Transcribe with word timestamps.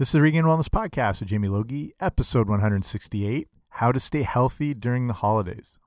This 0.00 0.08
is 0.08 0.12
the 0.12 0.22
Regained 0.22 0.46
Wellness 0.46 0.70
Podcast 0.70 1.20
with 1.20 1.28
Jamie 1.28 1.48
Logie, 1.48 1.92
episode 2.00 2.48
168 2.48 3.48
How 3.68 3.92
to 3.92 4.00
Stay 4.00 4.22
Healthy 4.22 4.72
During 4.72 5.08
the 5.08 5.12
Holidays. 5.12 5.78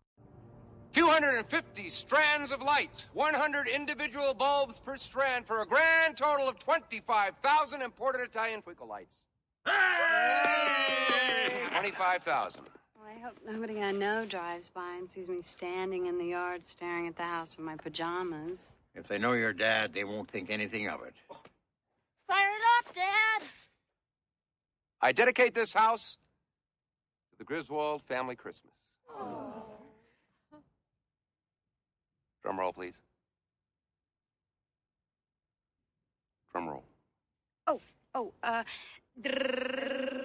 250 0.92 1.90
strands 1.90 2.52
of 2.52 2.62
light, 2.62 3.08
100 3.14 3.68
individual 3.68 4.36
bulbs 4.36 4.78
per 4.78 4.98
strand 4.98 5.48
for 5.48 5.64
a 5.64 5.66
grand 5.66 6.16
total 6.16 6.48
of 6.48 6.60
25,000 6.60 7.82
imported 7.82 8.22
Italian 8.22 8.62
twinkle 8.62 8.88
lights. 8.88 9.24
Hey! 9.66 9.72
25,000. 11.72 12.62
Well, 12.96 13.12
I 13.18 13.20
hope 13.20 13.40
nobody 13.44 13.82
I 13.82 13.94
know 13.94 14.26
drives 14.26 14.70
by 14.70 14.94
and 14.96 15.10
sees 15.10 15.28
me 15.28 15.40
standing 15.42 16.06
in 16.06 16.20
the 16.20 16.26
yard 16.26 16.62
staring 16.70 17.08
at 17.08 17.16
the 17.16 17.24
house 17.24 17.56
in 17.58 17.64
my 17.64 17.78
pajamas. 17.78 18.60
If 18.94 19.08
they 19.08 19.18
know 19.18 19.34
your 19.34 19.54
dad, 19.54 19.92
they 19.92 20.04
won't 20.04 20.30
think 20.30 20.52
anything 20.52 20.88
of 20.88 21.02
it. 21.02 21.16
Fire 22.28 22.52
it 22.56 22.64
up, 22.78 22.94
Dad! 22.94 23.50
I 25.04 25.12
dedicate 25.12 25.54
this 25.54 25.74
house 25.74 26.18
to 27.32 27.38
the 27.38 27.44
Griswold 27.44 28.04
family 28.04 28.38
Christmas. 28.38 28.72
Drum 32.42 32.58
roll, 32.58 32.72
please. 32.72 32.96
Drum 36.54 36.70
roll. 36.70 36.84
Oh, 37.68 37.82
oh, 38.16 38.32
uh. 38.44 38.64
Joy 39.22 40.23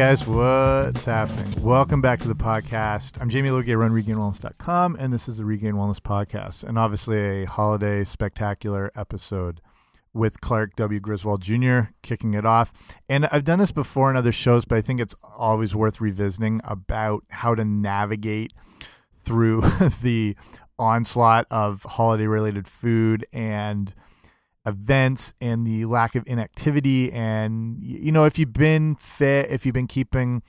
guys, 0.00 0.26
what's 0.26 1.04
happening? 1.04 1.62
Welcome 1.62 2.00
back 2.00 2.20
to 2.20 2.28
the 2.28 2.34
podcast. 2.34 3.20
I'm 3.20 3.28
Jamie 3.28 3.50
Logie, 3.50 3.72
I 3.72 3.74
run 3.74 3.90
regainedwellness.com, 3.90 4.96
and 4.98 5.12
this 5.12 5.28
is 5.28 5.36
the 5.36 5.44
Regained 5.44 5.74
Wellness 5.74 6.00
Podcast, 6.00 6.64
and 6.64 6.78
obviously 6.78 7.42
a 7.42 7.44
holiday 7.44 8.04
spectacular 8.04 8.90
episode 8.96 9.60
with 10.14 10.40
Clark 10.40 10.74
W. 10.76 11.00
Griswold 11.00 11.42
Jr. 11.42 11.80
kicking 12.00 12.32
it 12.32 12.46
off. 12.46 12.72
And 13.10 13.26
I've 13.26 13.44
done 13.44 13.58
this 13.58 13.72
before 13.72 14.08
in 14.08 14.16
other 14.16 14.32
shows, 14.32 14.64
but 14.64 14.78
I 14.78 14.80
think 14.80 15.02
it's 15.02 15.14
always 15.22 15.74
worth 15.74 16.00
revisiting 16.00 16.62
about 16.64 17.24
how 17.28 17.54
to 17.54 17.62
navigate 17.62 18.54
through 19.26 19.60
the 20.02 20.34
onslaught 20.78 21.46
of 21.50 21.82
holiday 21.82 22.26
related 22.26 22.66
food 22.66 23.26
and 23.34 23.94
events 24.70 25.34
and 25.40 25.66
the 25.66 25.84
lack 25.84 26.14
of 26.14 26.24
inactivity 26.26 27.12
and 27.12 27.82
you 27.82 28.12
know 28.12 28.24
if 28.24 28.38
you've 28.38 28.52
been 28.52 28.94
fit 28.96 29.50
if 29.50 29.66
you've 29.66 29.74
been 29.74 29.86
keeping 29.86 30.42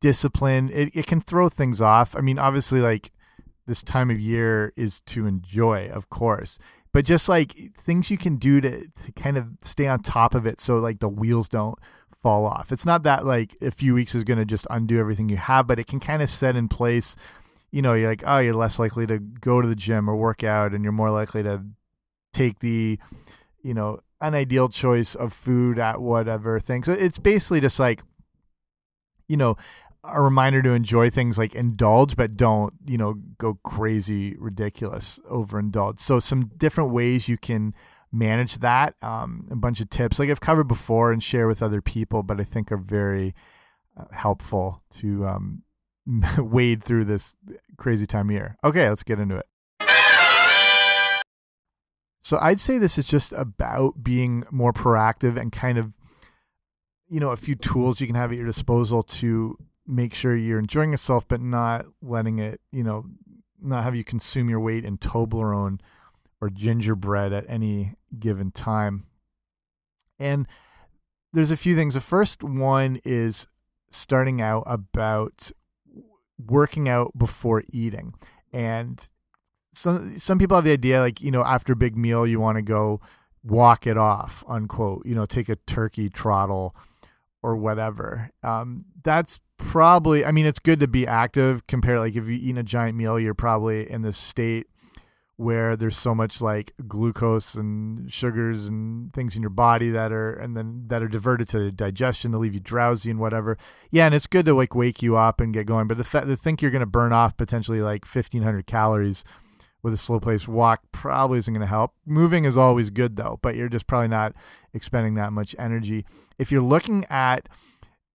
discipline 0.00 0.70
it, 0.72 0.94
it 0.94 1.06
can 1.06 1.20
throw 1.20 1.48
things 1.48 1.80
off. 1.80 2.14
I 2.16 2.20
mean 2.20 2.38
obviously 2.38 2.80
like 2.80 3.10
this 3.66 3.82
time 3.82 4.10
of 4.10 4.20
year 4.20 4.72
is 4.76 5.00
to 5.00 5.26
enjoy 5.26 5.88
of 5.88 6.10
course 6.10 6.58
but 6.92 7.04
just 7.04 7.28
like 7.28 7.54
things 7.74 8.10
you 8.10 8.18
can 8.18 8.36
do 8.36 8.60
to, 8.60 8.80
to 8.82 9.12
kind 9.16 9.36
of 9.36 9.48
stay 9.62 9.86
on 9.86 10.02
top 10.02 10.34
of 10.34 10.46
it 10.46 10.60
so 10.60 10.78
like 10.78 11.00
the 11.00 11.08
wheels 11.08 11.48
don't 11.48 11.78
fall 12.22 12.46
off. 12.46 12.70
It's 12.70 12.86
not 12.86 13.02
that 13.02 13.26
like 13.26 13.56
a 13.60 13.70
few 13.70 13.94
weeks 13.94 14.14
is 14.14 14.22
going 14.22 14.38
to 14.38 14.44
just 14.44 14.66
undo 14.70 15.00
everything 15.00 15.28
you 15.28 15.38
have 15.38 15.66
but 15.66 15.78
it 15.78 15.86
can 15.86 15.98
kind 15.98 16.22
of 16.22 16.30
set 16.30 16.54
in 16.54 16.68
place 16.68 17.16
you 17.72 17.82
know 17.82 17.94
you're 17.94 18.08
like 18.08 18.22
oh 18.26 18.38
you're 18.38 18.54
less 18.54 18.78
likely 18.78 19.06
to 19.06 19.18
go 19.18 19.60
to 19.60 19.66
the 19.66 19.74
gym 19.74 20.08
or 20.08 20.14
work 20.14 20.44
out 20.44 20.72
and 20.72 20.84
you're 20.84 20.92
more 20.92 21.10
likely 21.10 21.42
to 21.42 21.64
take 22.32 22.60
the 22.60 22.98
you 23.62 23.74
know 23.74 24.00
an 24.20 24.34
ideal 24.34 24.68
choice 24.68 25.14
of 25.14 25.32
food 25.32 25.78
at 25.78 26.00
whatever 26.00 26.60
thing. 26.60 26.84
So 26.84 26.92
it's 26.92 27.18
basically 27.18 27.60
just 27.60 27.78
like 27.78 28.02
you 29.28 29.36
know 29.36 29.56
a 30.04 30.20
reminder 30.20 30.62
to 30.62 30.72
enjoy 30.72 31.08
things 31.10 31.38
like 31.38 31.54
indulge 31.54 32.16
but 32.16 32.36
don't 32.36 32.74
you 32.86 32.98
know 32.98 33.14
go 33.38 33.58
crazy 33.62 34.36
ridiculous 34.36 35.20
overindulge 35.30 36.00
so 36.00 36.18
some 36.18 36.50
different 36.56 36.90
ways 36.90 37.28
you 37.28 37.38
can 37.38 37.72
manage 38.10 38.58
that 38.58 38.94
um, 39.00 39.46
a 39.50 39.56
bunch 39.56 39.80
of 39.80 39.88
tips 39.88 40.18
like 40.18 40.28
i've 40.28 40.40
covered 40.40 40.66
before 40.66 41.12
and 41.12 41.22
share 41.22 41.46
with 41.46 41.62
other 41.62 41.80
people 41.80 42.24
but 42.24 42.40
i 42.40 42.44
think 42.44 42.72
are 42.72 42.76
very 42.76 43.32
uh, 43.96 44.04
helpful 44.10 44.82
to 44.90 45.24
um, 45.26 45.62
wade 46.38 46.82
through 46.82 47.04
this 47.04 47.36
crazy 47.76 48.06
time 48.06 48.28
of 48.28 48.34
year. 48.34 48.56
Okay 48.64 48.88
let's 48.88 49.02
get 49.02 49.20
into 49.20 49.36
it 49.36 49.46
so 52.22 52.38
I'd 52.40 52.60
say 52.60 52.78
this 52.78 52.98
is 52.98 53.06
just 53.06 53.32
about 53.32 54.02
being 54.02 54.44
more 54.50 54.72
proactive 54.72 55.38
and 55.38 55.50
kind 55.50 55.76
of, 55.76 55.98
you 57.08 57.20
know, 57.20 57.30
a 57.30 57.36
few 57.36 57.56
tools 57.56 58.00
you 58.00 58.06
can 58.06 58.16
have 58.16 58.30
at 58.30 58.38
your 58.38 58.46
disposal 58.46 59.02
to 59.02 59.58
make 59.86 60.14
sure 60.14 60.36
you're 60.36 60.60
enjoying 60.60 60.92
yourself, 60.92 61.26
but 61.26 61.40
not 61.40 61.86
letting 62.00 62.38
it, 62.38 62.60
you 62.70 62.84
know, 62.84 63.06
not 63.60 63.84
have 63.84 63.96
you 63.96 64.04
consume 64.04 64.48
your 64.48 64.60
weight 64.60 64.84
in 64.84 64.98
Toblerone 64.98 65.80
or 66.40 66.48
gingerbread 66.48 67.32
at 67.32 67.44
any 67.48 67.94
given 68.18 68.52
time. 68.52 69.06
And 70.18 70.46
there's 71.32 71.50
a 71.50 71.56
few 71.56 71.74
things. 71.74 71.94
The 71.94 72.00
first 72.00 72.44
one 72.44 73.00
is 73.04 73.48
starting 73.90 74.40
out 74.40 74.62
about 74.66 75.50
working 76.38 76.88
out 76.88 77.16
before 77.18 77.64
eating. 77.70 78.14
And 78.52 79.08
some 79.74 80.18
some 80.18 80.38
people 80.38 80.56
have 80.56 80.64
the 80.64 80.72
idea 80.72 81.00
like 81.00 81.20
you 81.20 81.30
know 81.30 81.44
after 81.44 81.72
a 81.72 81.76
big 81.76 81.96
meal 81.96 82.26
you 82.26 82.38
want 82.38 82.56
to 82.56 82.62
go 82.62 83.00
walk 83.44 83.86
it 83.86 83.96
off 83.96 84.44
unquote 84.48 85.04
you 85.06 85.14
know 85.14 85.26
take 85.26 85.48
a 85.48 85.56
turkey 85.56 86.08
trottle 86.08 86.74
or 87.42 87.56
whatever. 87.56 88.30
Um, 88.42 88.84
that's 89.02 89.40
probably 89.58 90.24
i 90.24 90.32
mean 90.32 90.44
it's 90.44 90.58
good 90.58 90.80
to 90.80 90.88
be 90.88 91.06
active 91.06 91.64
compared 91.68 92.00
like 92.00 92.16
if 92.16 92.26
you 92.26 92.34
eat 92.34 92.58
a 92.58 92.64
giant 92.64 92.96
meal 92.96 93.18
you're 93.18 93.32
probably 93.32 93.88
in 93.88 94.02
this 94.02 94.18
state 94.18 94.66
where 95.36 95.76
there's 95.76 95.96
so 95.96 96.14
much 96.14 96.40
like 96.40 96.72
glucose 96.88 97.54
and 97.54 98.12
sugars 98.12 98.66
and 98.66 99.12
things 99.14 99.36
in 99.36 99.42
your 99.42 99.50
body 99.50 99.88
that 99.90 100.12
are 100.12 100.34
and 100.34 100.56
then 100.56 100.84
that 100.88 101.00
are 101.02 101.08
diverted 101.08 101.48
to 101.48 101.70
digestion 101.70 102.32
to 102.32 102.38
leave 102.38 102.54
you 102.54 102.60
drowsy 102.60 103.10
and 103.10 103.18
whatever. 103.18 103.56
Yeah 103.90 104.06
and 104.06 104.14
it's 104.14 104.26
good 104.26 104.46
to 104.46 104.54
like 104.54 104.74
wake 104.74 105.00
you 105.00 105.16
up 105.16 105.40
and 105.40 105.54
get 105.54 105.66
going 105.66 105.86
but 105.86 105.96
the 105.96 106.04
fact 106.04 106.26
to 106.26 106.36
think 106.36 106.60
you're 106.60 106.70
going 106.70 106.80
to 106.80 106.86
burn 106.86 107.12
off 107.12 107.36
potentially 107.36 107.80
like 107.80 108.04
1500 108.04 108.66
calories 108.66 109.24
with 109.82 109.92
a 109.92 109.98
slow 109.98 110.20
pace 110.20 110.46
walk 110.46 110.82
probably 110.92 111.38
isn't 111.38 111.52
going 111.52 111.60
to 111.60 111.66
help. 111.66 111.92
Moving 112.06 112.44
is 112.44 112.56
always 112.56 112.90
good 112.90 113.16
though, 113.16 113.38
but 113.42 113.56
you're 113.56 113.68
just 113.68 113.86
probably 113.86 114.08
not 114.08 114.32
expending 114.72 115.14
that 115.14 115.32
much 115.32 115.56
energy. 115.58 116.04
If 116.38 116.52
you're 116.52 116.62
looking 116.62 117.04
at 117.06 117.48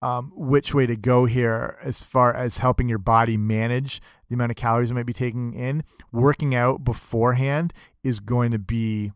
um, 0.01 0.31
which 0.35 0.73
way 0.73 0.85
to 0.85 0.95
go 0.95 1.25
here 1.25 1.77
as 1.83 2.01
far 2.01 2.33
as 2.33 2.59
helping 2.59 2.87
your 2.87 2.99
body 2.99 3.35
manage 3.35 4.01
the 4.29 4.35
amount 4.35 4.51
of 4.51 4.57
calories 4.57 4.91
it 4.91 4.93
might 4.93 5.05
be 5.05 5.13
taking 5.13 5.53
in, 5.53 5.83
working 6.11 6.53
out 6.53 6.83
beforehand 6.83 7.73
is 8.03 8.19
going 8.19 8.51
to 8.51 8.59
be 8.59 9.11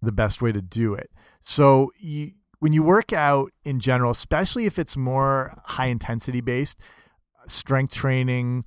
the 0.00 0.12
best 0.12 0.42
way 0.42 0.52
to 0.52 0.62
do 0.62 0.94
it. 0.94 1.10
So 1.40 1.92
you, 1.98 2.32
when 2.58 2.72
you 2.72 2.82
work 2.82 3.12
out 3.12 3.52
in 3.64 3.80
general, 3.80 4.10
especially 4.10 4.66
if 4.66 4.78
it's 4.78 4.96
more 4.96 5.58
high 5.64 5.86
intensity 5.86 6.40
based, 6.40 6.78
strength 7.48 7.92
training, 7.92 8.64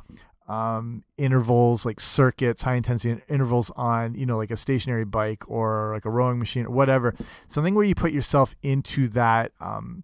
um, 0.47 1.03
intervals 1.17 1.85
like 1.85 1.99
circuits, 1.99 2.61
high 2.63 2.75
intensity 2.75 3.21
intervals 3.27 3.71
on, 3.75 4.13
you 4.15 4.25
know, 4.25 4.37
like 4.37 4.51
a 4.51 4.57
stationary 4.57 5.05
bike 5.05 5.43
or 5.49 5.91
like 5.93 6.05
a 6.05 6.09
rowing 6.09 6.39
machine 6.39 6.65
or 6.65 6.71
whatever, 6.71 7.15
something 7.47 7.73
where 7.73 7.85
you 7.85 7.95
put 7.95 8.11
yourself 8.11 8.55
into 8.61 9.07
that 9.09 9.51
um, 9.59 10.03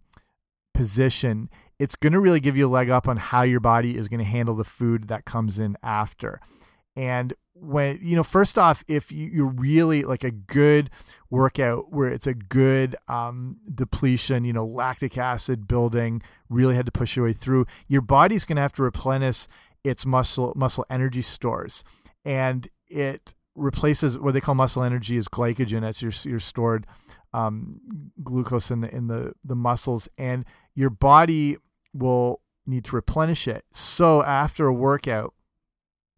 position, 0.73 1.49
it's 1.77 1.95
going 1.95 2.13
to 2.13 2.19
really 2.19 2.39
give 2.39 2.57
you 2.57 2.67
a 2.67 2.69
leg 2.69 2.89
up 2.89 3.07
on 3.07 3.17
how 3.17 3.43
your 3.43 3.59
body 3.59 3.95
is 3.95 4.07
going 4.07 4.19
to 4.19 4.25
handle 4.25 4.55
the 4.55 4.63
food 4.63 5.07
that 5.07 5.25
comes 5.25 5.59
in 5.59 5.77
after. 5.83 6.39
And 6.95 7.33
when, 7.53 7.99
you 8.01 8.15
know, 8.15 8.23
first 8.23 8.57
off, 8.57 8.83
if 8.87 9.11
you, 9.11 9.27
you're 9.27 9.45
really 9.45 10.03
like 10.03 10.23
a 10.23 10.31
good 10.31 10.89
workout 11.29 11.91
where 11.93 12.09
it's 12.09 12.25
a 12.25 12.33
good 12.33 12.95
um, 13.07 13.57
depletion, 13.73 14.43
you 14.43 14.53
know, 14.53 14.65
lactic 14.65 15.17
acid 15.17 15.67
building, 15.67 16.23
really 16.49 16.75
had 16.75 16.87
to 16.87 16.91
push 16.91 17.15
your 17.15 17.25
way 17.25 17.33
through, 17.33 17.67
your 17.87 18.01
body's 18.01 18.45
going 18.45 18.55
to 18.55 18.61
have 18.63 18.73
to 18.73 18.83
replenish 18.83 19.47
its 19.83 20.05
muscle 20.05 20.53
muscle 20.55 20.85
energy 20.89 21.21
stores, 21.21 21.83
and 22.23 22.67
it 22.87 23.33
replaces 23.55 24.17
what 24.17 24.33
they 24.33 24.41
call 24.41 24.55
muscle 24.55 24.83
energy 24.83 25.17
is 25.17 25.27
glycogen. 25.27 25.81
That's 25.81 26.01
your 26.01 26.13
your 26.23 26.39
stored 26.39 26.87
um, 27.33 27.79
glucose 28.23 28.71
in 28.71 28.81
the 28.81 28.93
in 28.93 29.07
the 29.07 29.33
the 29.43 29.55
muscles, 29.55 30.07
and 30.17 30.45
your 30.75 30.89
body 30.89 31.57
will 31.93 32.41
need 32.65 32.85
to 32.85 32.95
replenish 32.95 33.47
it. 33.47 33.65
So 33.73 34.23
after 34.23 34.67
a 34.67 34.73
workout, 34.73 35.33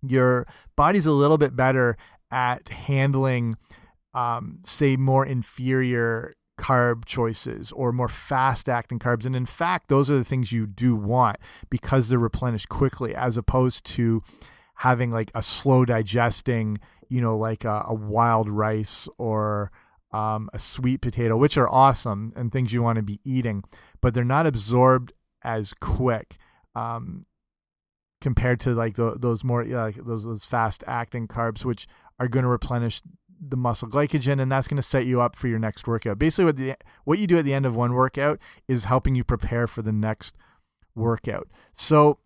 your 0.05 0.45
body's 0.75 1.05
a 1.05 1.11
little 1.11 1.37
bit 1.37 1.55
better 1.55 1.97
at 2.31 2.69
handling, 2.69 3.55
um, 4.13 4.59
say, 4.65 4.97
more 4.97 5.25
inferior 5.25 6.33
carb 6.59 7.05
choices 7.05 7.71
or 7.71 7.91
more 7.91 8.07
fast 8.07 8.69
acting 8.69 8.99
carbs. 8.99 9.25
And 9.25 9.35
in 9.35 9.45
fact, 9.45 9.89
those 9.89 10.09
are 10.09 10.17
the 10.17 10.23
things 10.23 10.51
you 10.51 10.67
do 10.67 10.95
want 10.95 11.37
because 11.69 12.09
they're 12.09 12.19
replenished 12.19 12.69
quickly 12.69 13.15
as 13.15 13.37
opposed 13.37 13.85
to 13.85 14.23
having 14.75 15.11
like 15.11 15.31
a 15.33 15.41
slow 15.41 15.85
digesting, 15.85 16.79
you 17.09 17.21
know, 17.21 17.35
like 17.35 17.63
a, 17.63 17.83
a 17.87 17.93
wild 17.93 18.49
rice 18.49 19.07
or 19.17 19.71
um, 20.11 20.49
a 20.53 20.59
sweet 20.59 21.01
potato, 21.01 21.35
which 21.35 21.57
are 21.57 21.69
awesome 21.69 22.33
and 22.35 22.51
things 22.51 22.71
you 22.71 22.83
want 22.83 22.97
to 22.97 23.03
be 23.03 23.19
eating, 23.23 23.63
but 24.01 24.13
they're 24.13 24.23
not 24.23 24.45
absorbed 24.45 25.13
as 25.43 25.73
quick. 25.73 26.37
Um, 26.75 27.25
compared 28.23 28.57
to 28.57 28.73
like 28.73 28.95
the, 28.95 29.17
those 29.19 29.43
more 29.43 29.65
like 29.65 29.95
those 29.95 30.23
those 30.23 30.45
fast 30.45 30.83
acting 30.87 31.27
carbs, 31.27 31.65
which 31.65 31.87
are 32.19 32.29
going 32.29 32.43
to 32.43 32.49
replenish 32.49 33.01
the 33.49 33.57
muscle 33.57 33.87
glycogen, 33.87 34.41
and 34.41 34.51
that's 34.51 34.67
going 34.67 34.77
to 34.77 34.87
set 34.87 35.05
you 35.05 35.21
up 35.21 35.35
for 35.35 35.47
your 35.47 35.59
next 35.59 35.87
workout. 35.87 36.19
Basically, 36.19 36.45
what 36.45 36.57
the 36.57 36.75
what 37.03 37.19
you 37.19 37.27
do 37.27 37.37
at 37.37 37.45
the 37.45 37.53
end 37.53 37.65
of 37.65 37.75
one 37.75 37.93
workout 37.93 38.39
is 38.67 38.85
helping 38.85 39.15
you 39.15 39.23
prepare 39.23 39.67
for 39.67 39.81
the 39.81 39.91
next 39.91 40.35
workout. 40.95 41.47
So 41.73 42.19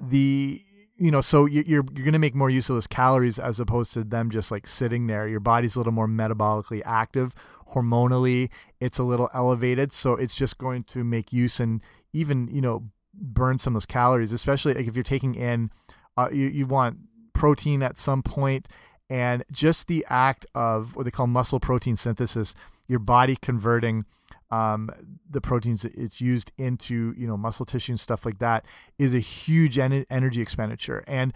the 0.00 0.62
you 0.96 1.10
know 1.10 1.20
so 1.20 1.46
you're 1.46 1.64
you're 1.64 1.82
going 1.82 2.12
to 2.12 2.18
make 2.18 2.34
more 2.34 2.50
use 2.50 2.68
of 2.68 2.76
those 2.76 2.86
calories 2.86 3.38
as 3.38 3.60
opposed 3.60 3.92
to 3.94 4.04
them 4.04 4.30
just 4.30 4.50
like 4.50 4.66
sitting 4.66 5.06
there. 5.06 5.28
Your 5.28 5.40
body's 5.40 5.76
a 5.76 5.78
little 5.78 5.92
more 5.92 6.08
metabolically 6.08 6.82
active, 6.84 7.34
hormonally 7.74 8.50
it's 8.80 8.98
a 8.98 9.02
little 9.02 9.28
elevated, 9.34 9.92
so 9.92 10.14
it's 10.14 10.34
just 10.34 10.58
going 10.58 10.84
to 10.84 11.04
make 11.04 11.32
use 11.32 11.60
and 11.60 11.82
even 12.12 12.48
you 12.48 12.60
know 12.60 12.90
burn 13.20 13.58
some 13.58 13.72
of 13.72 13.76
those 13.76 13.86
calories, 13.86 14.32
especially 14.32 14.74
like 14.74 14.86
if 14.86 14.94
you're 14.94 15.02
taking 15.02 15.34
in, 15.34 15.70
uh, 16.16 16.28
you, 16.32 16.46
you 16.46 16.66
want 16.66 16.98
protein 17.32 17.82
at 17.82 17.98
some 17.98 18.22
point, 18.22 18.68
and 19.10 19.44
just 19.50 19.86
the 19.86 20.04
act 20.08 20.46
of 20.54 20.94
what 20.94 21.04
they 21.04 21.10
call 21.10 21.26
muscle 21.26 21.60
protein 21.60 21.96
synthesis, 21.96 22.54
your 22.86 22.98
body 22.98 23.36
converting 23.40 24.04
um, 24.50 24.90
the 25.28 25.40
proteins 25.40 25.84
it's 25.84 26.20
used 26.20 26.52
into 26.56 27.14
you 27.16 27.26
know 27.26 27.36
muscle 27.36 27.66
tissue 27.66 27.92
and 27.92 28.00
stuff 28.00 28.24
like 28.24 28.38
that 28.38 28.64
is 28.98 29.14
a 29.14 29.18
huge 29.18 29.78
en 29.78 30.06
energy 30.10 30.40
expenditure, 30.40 31.04
and 31.06 31.32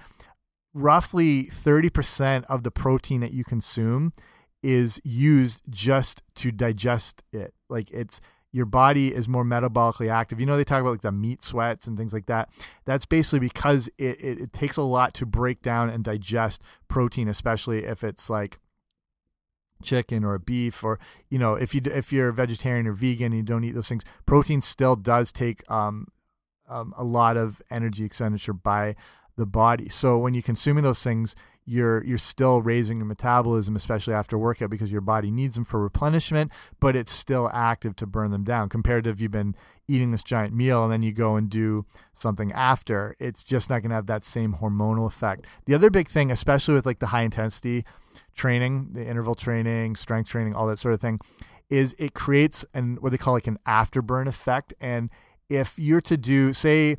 roughly 0.74 1.44
30% 1.44 2.44
of 2.48 2.62
the 2.62 2.70
protein 2.70 3.20
that 3.20 3.32
you 3.32 3.44
consume 3.44 4.12
is 4.62 5.00
used 5.04 5.62
just 5.68 6.22
to 6.36 6.50
digest 6.50 7.22
it. 7.32 7.52
Like 7.68 7.90
it's 7.90 8.20
your 8.52 8.66
body 8.66 9.14
is 9.14 9.28
more 9.28 9.44
metabolically 9.44 10.10
active. 10.10 10.38
You 10.38 10.46
know, 10.46 10.56
they 10.56 10.64
talk 10.64 10.82
about 10.82 10.90
like 10.90 11.00
the 11.00 11.10
meat 11.10 11.42
sweats 11.42 11.86
and 11.86 11.96
things 11.96 12.12
like 12.12 12.26
that. 12.26 12.50
That's 12.84 13.06
basically 13.06 13.40
because 13.40 13.88
it, 13.98 14.20
it, 14.22 14.40
it, 14.40 14.52
takes 14.52 14.76
a 14.76 14.82
lot 14.82 15.14
to 15.14 15.26
break 15.26 15.62
down 15.62 15.88
and 15.88 16.04
digest 16.04 16.62
protein, 16.86 17.28
especially 17.28 17.84
if 17.84 18.04
it's 18.04 18.28
like 18.28 18.58
chicken 19.82 20.22
or 20.22 20.38
beef 20.38 20.84
or 20.84 21.00
you 21.28 21.38
know 21.38 21.54
if 21.54 21.74
you 21.74 21.80
if 21.86 22.12
you're 22.12 22.28
a 22.28 22.32
vegetarian 22.32 22.86
or 22.86 22.92
vegan 22.92 23.32
and 23.32 23.36
you 23.36 23.42
don't 23.42 23.64
eat 23.64 23.74
those 23.74 23.88
things 23.88 24.04
protein 24.26 24.62
still 24.62 24.94
does 24.94 25.32
take 25.32 25.68
um, 25.68 26.06
um, 26.68 26.94
a 26.96 27.02
lot 27.02 27.36
of 27.36 27.60
energy 27.68 28.04
expenditure 28.04 28.52
by 28.52 28.94
the 29.36 29.44
body 29.44 29.88
so 29.88 30.16
when 30.16 30.34
you're 30.34 30.42
consuming 30.42 30.84
those 30.84 31.02
things 31.02 31.34
you're 31.64 32.04
you're 32.04 32.18
still 32.18 32.60
raising 32.60 32.98
your 32.98 33.06
metabolism, 33.06 33.76
especially 33.76 34.14
after 34.14 34.36
workout, 34.36 34.70
because 34.70 34.90
your 34.90 35.00
body 35.00 35.30
needs 35.30 35.54
them 35.54 35.64
for 35.64 35.80
replenishment, 35.80 36.50
but 36.80 36.96
it's 36.96 37.12
still 37.12 37.50
active 37.52 37.96
to 37.96 38.06
burn 38.06 38.30
them 38.30 38.44
down. 38.44 38.68
Compared 38.68 39.04
to 39.04 39.10
if 39.10 39.20
you've 39.20 39.30
been 39.30 39.54
eating 39.88 40.10
this 40.10 40.22
giant 40.22 40.54
meal 40.54 40.82
and 40.84 40.92
then 40.92 41.02
you 41.02 41.12
go 41.12 41.36
and 41.36 41.48
do 41.48 41.84
something 42.14 42.52
after, 42.52 43.16
it's 43.18 43.42
just 43.42 43.70
not 43.70 43.82
going 43.82 43.90
to 43.90 43.94
have 43.94 44.06
that 44.06 44.24
same 44.24 44.54
hormonal 44.54 45.06
effect. 45.06 45.46
The 45.66 45.74
other 45.74 45.90
big 45.90 46.08
thing, 46.08 46.30
especially 46.30 46.74
with 46.74 46.86
like 46.86 46.98
the 46.98 47.08
high 47.08 47.22
intensity 47.22 47.84
training, 48.34 48.90
the 48.92 49.06
interval 49.06 49.34
training, 49.34 49.96
strength 49.96 50.28
training, 50.28 50.54
all 50.54 50.66
that 50.66 50.78
sort 50.78 50.94
of 50.94 51.00
thing, 51.00 51.20
is 51.68 51.94
it 51.98 52.14
creates 52.14 52.64
an 52.74 52.96
what 53.00 53.10
they 53.12 53.18
call 53.18 53.34
like 53.34 53.46
an 53.46 53.58
afterburn 53.66 54.26
effect. 54.26 54.74
And 54.80 55.10
if 55.48 55.78
you're 55.78 56.00
to 56.02 56.16
do, 56.16 56.52
say, 56.52 56.96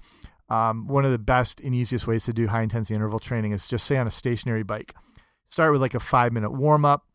um, 0.53 0.87
one 0.87 1.03
of 1.03 1.11
the 1.11 1.17
best 1.17 1.59
and 1.61 1.73
easiest 1.73 2.05
ways 2.05 2.25
to 2.25 2.33
do 2.33 2.47
high 2.47 2.61
intensity 2.61 2.93
interval 2.93 3.19
training 3.19 3.53
is 3.53 3.67
just 3.67 3.87
say 3.87 3.97
on 3.97 4.05
a 4.05 4.11
stationary 4.11 4.61
bike. 4.61 4.93
Start 5.49 5.71
with 5.71 5.81
like 5.81 5.95
a 5.95 5.99
five 5.99 6.31
minute 6.31 6.51
warm 6.51 6.85
up, 6.85 7.07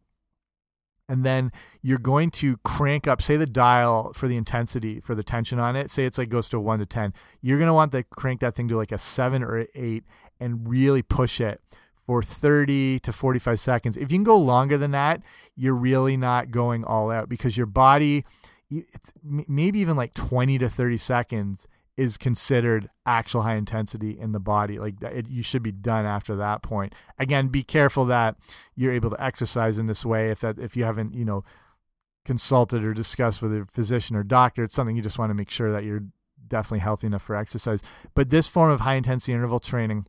and 1.08 1.24
then 1.24 1.52
you're 1.80 1.98
going 1.98 2.32
to 2.32 2.56
crank 2.64 3.06
up, 3.06 3.22
say 3.22 3.36
the 3.36 3.46
dial 3.46 4.12
for 4.12 4.26
the 4.26 4.36
intensity 4.36 4.98
for 4.98 5.14
the 5.14 5.22
tension 5.22 5.60
on 5.60 5.76
it. 5.76 5.88
Say 5.92 6.04
it's 6.04 6.18
like 6.18 6.30
goes 6.30 6.48
to 6.48 6.58
one 6.58 6.80
to 6.80 6.86
ten. 6.86 7.14
You're 7.40 7.60
gonna 7.60 7.74
want 7.74 7.92
to 7.92 8.02
crank 8.02 8.40
that 8.40 8.56
thing 8.56 8.66
to 8.68 8.76
like 8.76 8.90
a 8.90 8.98
seven 8.98 9.44
or 9.44 9.68
eight 9.72 10.02
and 10.40 10.68
really 10.68 11.02
push 11.02 11.40
it 11.40 11.60
for 12.06 12.22
30 12.22 12.98
to 13.00 13.12
45 13.12 13.60
seconds. 13.60 13.96
If 13.96 14.10
you 14.10 14.18
can 14.18 14.24
go 14.24 14.36
longer 14.36 14.78
than 14.78 14.92
that, 14.92 15.22
you're 15.54 15.76
really 15.76 16.16
not 16.16 16.50
going 16.50 16.82
all 16.82 17.10
out 17.10 17.28
because 17.28 17.56
your 17.56 17.66
body, 17.66 18.24
maybe 19.22 19.78
even 19.78 19.94
like 19.94 20.14
20 20.14 20.58
to 20.58 20.68
30 20.68 20.96
seconds 20.96 21.68
is 21.98 22.16
considered 22.16 22.88
actual 23.04 23.42
high 23.42 23.56
intensity 23.56 24.16
in 24.16 24.30
the 24.30 24.38
body. 24.38 24.78
Like 24.78 25.02
it, 25.02 25.28
you 25.28 25.42
should 25.42 25.64
be 25.64 25.72
done 25.72 26.06
after 26.06 26.36
that 26.36 26.62
point. 26.62 26.94
Again, 27.18 27.48
be 27.48 27.64
careful 27.64 28.04
that 28.04 28.36
you're 28.76 28.92
able 28.92 29.10
to 29.10 29.22
exercise 29.22 29.78
in 29.78 29.86
this 29.86 30.06
way. 30.06 30.30
If 30.30 30.40
that 30.40 30.60
if 30.60 30.76
you 30.76 30.84
haven't 30.84 31.12
you 31.12 31.24
know 31.24 31.42
consulted 32.24 32.84
or 32.84 32.94
discussed 32.94 33.42
with 33.42 33.52
a 33.52 33.66
physician 33.74 34.14
or 34.14 34.22
doctor, 34.22 34.62
it's 34.62 34.76
something 34.76 34.94
you 34.94 35.02
just 35.02 35.18
want 35.18 35.30
to 35.30 35.34
make 35.34 35.50
sure 35.50 35.72
that 35.72 35.82
you're 35.82 36.04
definitely 36.46 36.78
healthy 36.78 37.08
enough 37.08 37.22
for 37.22 37.34
exercise. 37.34 37.82
But 38.14 38.30
this 38.30 38.46
form 38.46 38.70
of 38.70 38.80
high 38.80 38.94
intensity 38.94 39.32
interval 39.32 39.58
training 39.58 40.06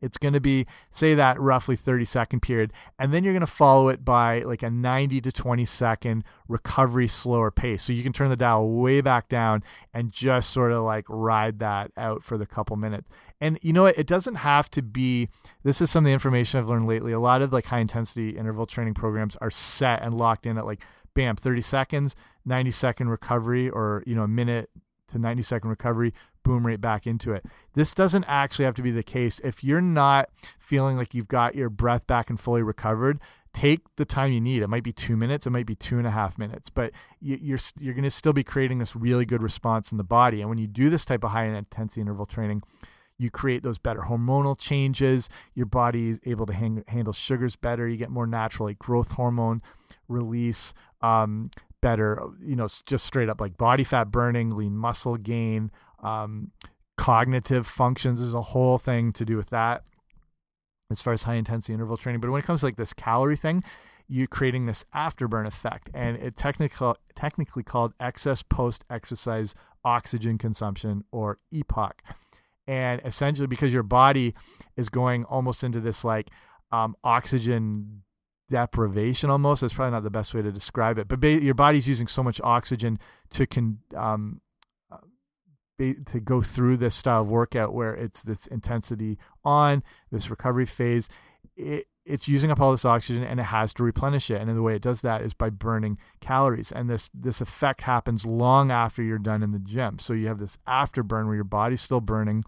it's 0.00 0.18
going 0.18 0.34
to 0.34 0.40
be, 0.40 0.66
say, 0.90 1.14
that 1.14 1.40
roughly 1.40 1.76
30 1.76 2.04
second 2.04 2.40
period. 2.40 2.72
And 2.98 3.12
then 3.12 3.24
you're 3.24 3.32
going 3.32 3.40
to 3.40 3.46
follow 3.46 3.88
it 3.88 4.04
by 4.04 4.40
like 4.40 4.62
a 4.62 4.70
90 4.70 5.20
to 5.22 5.32
20 5.32 5.64
second 5.64 6.24
recovery 6.46 7.08
slower 7.08 7.50
pace. 7.50 7.82
So 7.82 7.92
you 7.92 8.02
can 8.02 8.12
turn 8.12 8.30
the 8.30 8.36
dial 8.36 8.68
way 8.70 9.00
back 9.00 9.28
down 9.28 9.62
and 9.92 10.12
just 10.12 10.50
sort 10.50 10.72
of 10.72 10.82
like 10.82 11.04
ride 11.08 11.58
that 11.58 11.90
out 11.96 12.22
for 12.22 12.38
the 12.38 12.46
couple 12.46 12.76
minutes. 12.76 13.08
And 13.40 13.58
you 13.62 13.72
know 13.72 13.84
what? 13.84 13.98
It 13.98 14.06
doesn't 14.06 14.36
have 14.36 14.70
to 14.70 14.82
be, 14.82 15.28
this 15.62 15.80
is 15.80 15.90
some 15.90 16.04
of 16.04 16.08
the 16.08 16.14
information 16.14 16.58
I've 16.58 16.68
learned 16.68 16.86
lately. 16.86 17.12
A 17.12 17.20
lot 17.20 17.42
of 17.42 17.52
like 17.52 17.66
high 17.66 17.80
intensity 17.80 18.30
interval 18.30 18.66
training 18.66 18.94
programs 18.94 19.36
are 19.36 19.50
set 19.50 20.02
and 20.02 20.14
locked 20.14 20.46
in 20.46 20.58
at 20.58 20.66
like, 20.66 20.82
bam, 21.14 21.36
30 21.36 21.60
seconds, 21.60 22.16
90 22.44 22.70
second 22.70 23.08
recovery, 23.08 23.68
or, 23.68 24.04
you 24.06 24.14
know, 24.14 24.22
a 24.22 24.28
minute 24.28 24.70
to 25.10 25.18
90 25.18 25.42
second 25.42 25.70
recovery, 25.70 26.12
boom 26.48 26.66
right 26.66 26.80
back 26.80 27.06
into 27.06 27.32
it. 27.32 27.44
This 27.74 27.92
doesn't 27.92 28.24
actually 28.24 28.64
have 28.64 28.74
to 28.76 28.82
be 28.82 28.90
the 28.90 29.02
case. 29.02 29.38
If 29.44 29.62
you're 29.62 29.82
not 29.82 30.30
feeling 30.58 30.96
like 30.96 31.12
you've 31.12 31.28
got 31.28 31.54
your 31.54 31.68
breath 31.68 32.06
back 32.06 32.30
and 32.30 32.40
fully 32.40 32.62
recovered, 32.62 33.20
take 33.52 33.80
the 33.96 34.06
time 34.06 34.32
you 34.32 34.40
need. 34.40 34.62
It 34.62 34.68
might 34.68 34.82
be 34.82 34.92
two 34.92 35.14
minutes, 35.14 35.46
it 35.46 35.50
might 35.50 35.66
be 35.66 35.74
two 35.74 35.98
and 35.98 36.06
a 36.06 36.10
half 36.10 36.38
minutes, 36.38 36.70
but 36.70 36.92
you're 37.20 37.58
you're 37.78 37.92
going 37.92 38.04
to 38.04 38.10
still 38.10 38.32
be 38.32 38.42
creating 38.42 38.78
this 38.78 38.96
really 38.96 39.26
good 39.26 39.42
response 39.42 39.92
in 39.92 39.98
the 39.98 40.04
body. 40.04 40.40
And 40.40 40.48
when 40.48 40.56
you 40.56 40.66
do 40.66 40.88
this 40.88 41.04
type 41.04 41.22
of 41.22 41.32
high 41.32 41.44
intensity 41.44 42.00
interval 42.00 42.24
training, 42.24 42.62
you 43.18 43.30
create 43.30 43.62
those 43.62 43.76
better 43.76 44.00
hormonal 44.00 44.58
changes. 44.58 45.28
Your 45.54 45.66
body 45.66 46.10
is 46.10 46.20
able 46.24 46.46
to 46.46 46.54
hang, 46.54 46.82
handle 46.88 47.12
sugars 47.12 47.56
better. 47.56 47.86
You 47.86 47.98
get 47.98 48.10
more 48.10 48.26
natural 48.26 48.68
like 48.68 48.78
growth 48.78 49.12
hormone 49.12 49.60
release. 50.08 50.72
Um, 51.02 51.50
better, 51.80 52.20
you 52.42 52.56
know, 52.56 52.68
just 52.86 53.06
straight 53.06 53.28
up 53.28 53.40
like 53.40 53.56
body 53.56 53.84
fat 53.84 54.10
burning, 54.10 54.50
lean 54.50 54.76
muscle 54.76 55.16
gain, 55.16 55.70
um, 56.02 56.52
cognitive 56.96 57.66
functions. 57.66 58.20
There's 58.20 58.34
a 58.34 58.42
whole 58.42 58.78
thing 58.78 59.12
to 59.12 59.24
do 59.24 59.36
with 59.36 59.50
that 59.50 59.84
as 60.90 61.02
far 61.02 61.12
as 61.12 61.24
high 61.24 61.34
intensity 61.34 61.74
interval 61.74 61.96
training. 61.96 62.20
But 62.20 62.30
when 62.30 62.40
it 62.40 62.44
comes 62.44 62.60
to 62.60 62.66
like 62.66 62.76
this 62.76 62.92
calorie 62.92 63.36
thing, 63.36 63.62
you're 64.08 64.26
creating 64.26 64.66
this 64.66 64.84
afterburn 64.94 65.46
effect, 65.46 65.90
and 65.92 66.16
it 66.16 66.36
technically 66.36 66.94
technically 67.14 67.62
called 67.62 67.92
excess 68.00 68.42
post 68.42 68.84
exercise 68.88 69.54
oxygen 69.84 70.38
consumption 70.38 71.04
or 71.12 71.38
EPOC. 71.52 71.92
And 72.66 73.00
essentially, 73.04 73.46
because 73.46 73.72
your 73.72 73.82
body 73.82 74.34
is 74.76 74.88
going 74.88 75.24
almost 75.24 75.62
into 75.62 75.80
this 75.80 76.04
like 76.04 76.28
um, 76.72 76.96
oxygen 77.04 78.02
deprivation 78.50 79.28
almost 79.28 79.60
that's 79.60 79.74
probably 79.74 79.92
not 79.92 80.02
the 80.02 80.10
best 80.10 80.32
way 80.32 80.40
to 80.40 80.50
describe 80.50 80.96
it 80.96 81.06
but 81.06 81.22
your 81.22 81.52
body's 81.52 81.86
using 81.86 82.06
so 82.06 82.22
much 82.22 82.40
oxygen 82.42 82.98
to 83.30 83.46
can 83.46 83.78
um, 83.94 84.40
to 85.78 86.20
go 86.20 86.42
through 86.42 86.76
this 86.76 86.94
style 86.94 87.22
of 87.22 87.30
workout 87.30 87.72
where 87.72 87.94
it's 87.94 88.22
this 88.22 88.46
intensity 88.48 89.18
on 89.44 89.82
this 90.10 90.28
recovery 90.28 90.66
phase 90.66 91.08
it, 91.56 91.86
it's 92.08 92.26
using 92.26 92.50
up 92.50 92.58
all 92.58 92.70
this 92.70 92.86
oxygen 92.86 93.22
and 93.22 93.38
it 93.38 93.44
has 93.44 93.74
to 93.74 93.82
replenish 93.82 94.30
it. 94.30 94.40
And 94.40 94.56
the 94.56 94.62
way 94.62 94.74
it 94.74 94.82
does 94.82 95.02
that 95.02 95.20
is 95.20 95.34
by 95.34 95.50
burning 95.50 95.98
calories. 96.20 96.72
And 96.72 96.88
this 96.88 97.10
this 97.12 97.40
effect 97.40 97.82
happens 97.82 98.24
long 98.24 98.70
after 98.70 99.02
you're 99.02 99.18
done 99.18 99.42
in 99.42 99.52
the 99.52 99.58
gym. 99.58 99.98
So 99.98 100.14
you 100.14 100.28
have 100.28 100.38
this 100.38 100.56
afterburn 100.66 101.26
where 101.26 101.34
your 101.34 101.44
body's 101.44 101.82
still 101.82 102.00
burning 102.00 102.44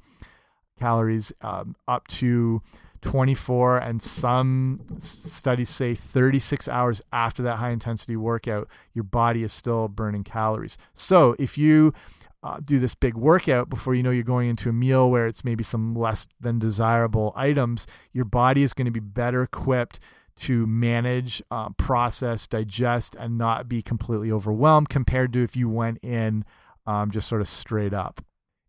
calories 0.78 1.30
um, 1.42 1.76
up 1.86 2.08
to 2.08 2.62
24 3.02 3.78
and 3.78 4.02
some 4.02 4.80
studies 4.98 5.68
say 5.68 5.94
36 5.94 6.68
hours 6.68 7.02
after 7.12 7.42
that 7.42 7.56
high 7.56 7.70
intensity 7.70 8.14
workout 8.14 8.68
your 8.92 9.04
body 9.04 9.42
is 9.42 9.52
still 9.52 9.88
burning 9.88 10.24
calories. 10.24 10.78
So 10.94 11.36
if 11.38 11.58
you 11.58 11.92
uh, 12.42 12.58
do 12.64 12.78
this 12.78 12.94
big 12.94 13.14
workout 13.14 13.68
before 13.68 13.94
you 13.94 14.02
know 14.02 14.10
you're 14.10 14.22
going 14.22 14.48
into 14.48 14.68
a 14.68 14.72
meal 14.72 15.10
where 15.10 15.26
it's 15.26 15.44
maybe 15.44 15.62
some 15.62 15.94
less 15.94 16.26
than 16.40 16.58
desirable 16.58 17.32
items, 17.36 17.86
your 18.12 18.24
body 18.24 18.62
is 18.62 18.72
going 18.72 18.86
to 18.86 18.90
be 18.90 19.00
better 19.00 19.42
equipped 19.42 20.00
to 20.38 20.66
manage, 20.66 21.42
uh, 21.50 21.68
process, 21.70 22.46
digest, 22.46 23.14
and 23.18 23.36
not 23.36 23.68
be 23.68 23.82
completely 23.82 24.32
overwhelmed 24.32 24.88
compared 24.88 25.32
to 25.34 25.42
if 25.42 25.54
you 25.54 25.68
went 25.68 25.98
in 25.98 26.44
um, 26.86 27.10
just 27.10 27.28
sort 27.28 27.42
of 27.42 27.48
straight 27.48 27.92
up. 27.92 28.24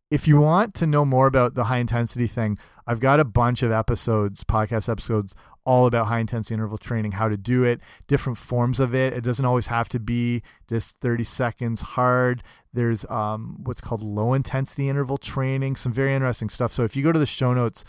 If 0.09 0.27
you 0.27 0.37
want 0.37 0.73
to 0.75 0.85
know 0.85 1.05
more 1.05 1.27
about 1.27 1.55
the 1.55 1.65
high 1.65 1.77
intensity 1.77 2.27
thing, 2.27 2.57
I've 2.85 2.99
got 2.99 3.21
a 3.21 3.25
bunch 3.25 3.63
of 3.63 3.71
episodes, 3.71 4.43
podcast 4.43 4.89
episodes, 4.89 5.33
all 5.65 5.85
about 5.85 6.07
high 6.07 6.19
intensity 6.19 6.53
interval 6.53 6.77
training, 6.77 7.13
how 7.13 7.27
to 7.27 7.37
do 7.37 7.63
it, 7.63 7.79
different 8.07 8.37
forms 8.37 8.79
of 8.79 8.95
it. 8.95 9.13
It 9.13 9.23
doesn't 9.23 9.45
always 9.45 9.67
have 9.67 9.89
to 9.89 9.99
be 9.99 10.41
just 10.69 10.97
30 10.99 11.23
seconds 11.23 11.81
hard. 11.81 12.43
There's 12.73 13.05
um, 13.09 13.57
what's 13.63 13.81
called 13.81 14.01
low 14.01 14.33
intensity 14.33 14.89
interval 14.89 15.17
training, 15.17 15.75
some 15.75 15.93
very 15.93 16.13
interesting 16.13 16.49
stuff. 16.49 16.73
So 16.73 16.83
if 16.83 16.95
you 16.95 17.03
go 17.03 17.11
to 17.11 17.19
the 17.19 17.25
show 17.25 17.53
notes, 17.53 17.83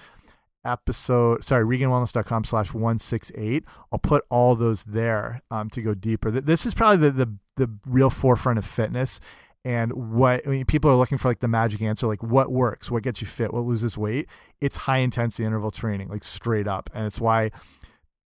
episode 0.65 1.43
sorry 1.43 1.65
regainedwellness.com 1.65 2.45
slash 2.45 2.73
168 2.73 3.65
i'll 3.91 3.99
put 3.99 4.25
all 4.31 4.55
those 4.55 4.85
there 4.85 5.41
um, 5.51 5.69
to 5.69 5.83
go 5.83 5.93
deeper 5.93 6.31
this 6.31 6.65
is 6.65 6.73
probably 6.73 7.09
the, 7.09 7.11
the 7.11 7.37
the 7.57 7.71
real 7.85 8.11
forefront 8.11 8.59
of 8.59 8.65
fitness 8.65 9.19
and 9.65 9.93
what 9.93 10.47
I 10.47 10.51
mean, 10.51 10.65
people 10.65 10.91
are 10.91 10.97
looking 10.97 11.19
for 11.19 11.29
like 11.29 11.41
the 11.41 11.49
magic 11.49 11.83
answer, 11.83 12.07
like 12.07 12.23
what 12.23 12.51
works, 12.51 12.91
what 12.91 13.03
gets 13.03 13.21
you 13.21 13.27
fit, 13.27 13.53
what 13.53 13.65
loses 13.65 13.97
weight. 13.97 14.29
It's 14.61 14.77
high 14.79 14.99
intensity 14.99 15.45
interval 15.45 15.71
training, 15.71 16.09
like 16.09 16.25
straight 16.25 16.67
up, 16.67 16.91
and 16.93 17.07
it's 17.07 17.21
why 17.21 17.51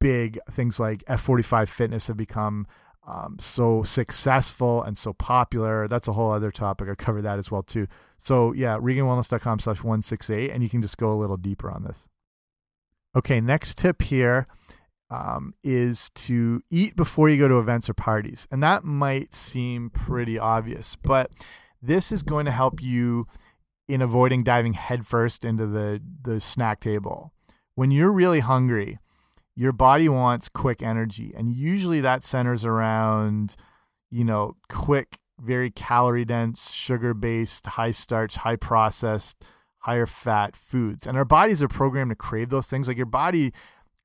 big 0.01 0.39
things 0.51 0.81
like 0.81 1.05
F45 1.05 1.69
fitness 1.69 2.07
have 2.09 2.17
become 2.17 2.67
um, 3.07 3.37
so 3.39 3.83
successful 3.83 4.83
and 4.83 4.97
so 4.97 5.13
popular. 5.13 5.87
That's 5.89 6.09
a 6.09 6.15
whole 6.15 6.33
other 6.33 6.51
topic. 6.51 6.89
I 6.89 6.95
cover 6.95 7.21
that 7.23 7.39
as 7.39 7.51
well 7.51 7.63
too. 7.63 7.87
So 8.19 8.53
yeah, 8.53 8.79
regainedwellness.com 8.79 9.61
slash 9.61 9.83
168, 9.85 10.51
and 10.51 10.63
you 10.63 10.71
can 10.71 10.81
just 10.81 10.97
go 10.97 11.13
a 11.13 11.15
little 11.15 11.37
deeper 11.37 11.71
on 11.71 11.85
this. 11.85 12.09
Okay, 13.15 13.41
next 13.41 13.77
tip 13.77 14.03
here 14.03 14.47
um, 15.11 15.55
is 15.63 16.11
to 16.11 16.63
eat 16.71 16.97
before 16.97 17.29
you 17.29 17.39
go 17.39 17.49
to 17.49 17.59
events 17.59 17.89
or 17.89 17.95
parties. 17.95 18.49
And 18.51 18.63
that 18.63 18.85
might 18.85 19.35
seem 19.35 19.91
pretty 19.91 20.39
obvious, 20.39 20.97
but 20.97 21.31
this 21.81 22.11
is 22.11 22.23
going 22.23 22.47
to 22.47 22.53
help 22.53 22.83
you 22.83 23.27
in 23.89 24.03
avoiding 24.03 24.43
diving 24.43 24.73
headfirst 24.73 25.45
into 25.45 25.67
the, 25.67 26.03
the 26.23 26.41
snack 26.41 26.81
table. 26.81 27.33
When 27.75 27.91
you're 27.91 28.11
really 28.11 28.41
hungry, 28.41 28.99
your 29.55 29.73
body 29.73 30.09
wants 30.09 30.49
quick 30.49 30.83
energy. 30.83 31.33
And 31.37 31.53
usually 31.53 32.01
that 32.01 32.25
centers 32.25 32.65
around, 32.65 33.57
you 34.11 34.25
know, 34.25 34.57
quick, 34.69 35.19
very 35.39 35.71
calorie 35.71 36.25
dense, 36.25 36.73
sugar 36.73 37.15
based, 37.15 37.67
high 37.67 37.91
starch, 37.91 38.37
high 38.37 38.57
processed, 38.57 39.45
higher 39.81 40.07
fat 40.07 40.57
foods. 40.57 41.07
And 41.07 41.17
our 41.17 41.25
bodies 41.25 41.63
are 41.63 41.69
programmed 41.69 42.11
to 42.11 42.17
crave 42.17 42.51
those 42.51 42.67
things. 42.67 42.89
Like 42.89 42.97
your 42.97 43.07
body 43.07 43.53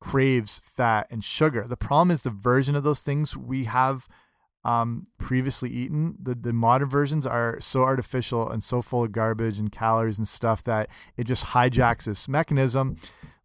craves 0.01 0.60
fat 0.63 1.08
and 1.10 1.24
sugar. 1.24 1.65
The 1.67 1.77
problem 1.77 2.12
is 2.12 2.24
the 2.24 2.29
version 2.29 2.75
of 2.75 2.84
those 2.84 3.01
things 3.01 3.38
we 3.38 3.63
have 3.65 4.10
um, 4.65 5.05
previously 5.17 5.70
eaten. 5.70 6.17
The 6.22 6.36
the 6.36 6.53
modern 6.53 6.89
versions 6.89 7.25
are 7.25 7.60
so 7.62 7.84
artificial 7.84 8.50
and 8.50 8.63
so 8.63 8.81
full 8.81 9.05
of 9.05 9.12
garbage 9.12 9.58
and 9.58 9.72
calories 9.72 10.17
and 10.17 10.27
stuff 10.27 10.63
that 10.63 10.89
it 11.15 11.25
just 11.25 11.46
hijacks 11.46 12.05
this 12.05 12.27
mechanism, 12.27 12.98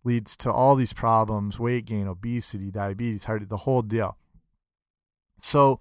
leads 0.02 0.36
to 0.38 0.52
all 0.52 0.74
these 0.74 0.92
problems: 0.92 1.58
weight 1.58 1.84
gain, 1.84 2.08
obesity, 2.08 2.70
diabetes, 2.70 3.24
heart, 3.24 3.48
the 3.48 3.58
whole 3.58 3.82
deal. 3.82 4.16
So 5.40 5.80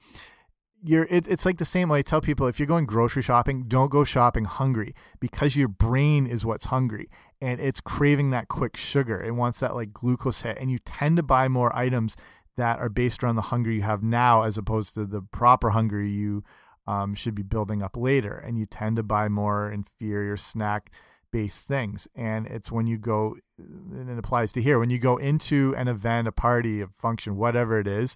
you're 0.84 1.08
it, 1.10 1.28
it's 1.28 1.46
like 1.46 1.58
the 1.58 1.66
same 1.66 1.90
way 1.90 2.00
I 2.00 2.02
tell 2.02 2.22
people 2.22 2.48
if 2.48 2.60
you're 2.60 2.68
going 2.68 2.86
grocery 2.86 3.24
shopping, 3.24 3.64
don't 3.68 3.90
go 3.90 4.04
shopping 4.04 4.46
hungry 4.46 4.94
because 5.20 5.56
your 5.56 5.68
brain 5.68 6.28
is 6.28 6.46
what's 6.46 6.66
hungry 6.66 7.10
and 7.42 7.60
it's 7.60 7.82
craving 7.82 8.30
that 8.32 8.48
quick 8.48 8.78
sugar. 8.78 9.22
It 9.22 9.36
wants 9.36 9.60
that 9.60 9.76
like 9.76 9.94
glucose 9.94 10.42
hit, 10.42 10.58
and 10.60 10.72
you 10.72 10.80
tend 10.80 11.18
to 11.18 11.24
buy 11.24 11.48
more 11.48 11.76
items 11.76 12.16
that 12.58 12.80
are 12.80 12.90
based 12.90 13.24
around 13.24 13.36
the 13.36 13.44
hunger 13.44 13.72
you 13.72 13.82
have 13.82 14.02
now 14.02 14.44
as 14.44 14.58
opposed 14.58 14.94
to 14.94 15.06
the 15.06 15.22
proper 15.22 15.72
hunger 15.72 16.02
you 16.02 16.44
um, 16.88 17.16
should 17.16 17.36
be 17.36 17.44
building 17.44 17.82
up 17.82 17.98
later. 17.98 18.36
And 18.36 18.58
you 18.58 18.66
tend 18.66 18.96
to 18.96 19.04
buy 19.04 19.28
more 19.28 19.70
inferior 19.72 20.38
snack 20.38 20.92
based 21.32 21.68
things. 21.68 22.08
And 22.16 22.48
it's 22.48 22.72
when 22.72 22.88
you 22.88 22.98
go, 22.98 23.36
and 23.58 24.10
it 24.10 24.18
applies 24.18 24.54
to 24.54 24.62
here, 24.62 24.80
when 24.80 24.90
you 24.90 25.00
go 25.00 25.18
into 25.18 25.76
an 25.78 25.90
event, 25.90 26.30
a 26.30 26.32
party, 26.32 26.80
a 26.82 26.88
function, 26.88 27.36
whatever 27.36 27.80
it 27.80 27.88
is, 27.88 28.16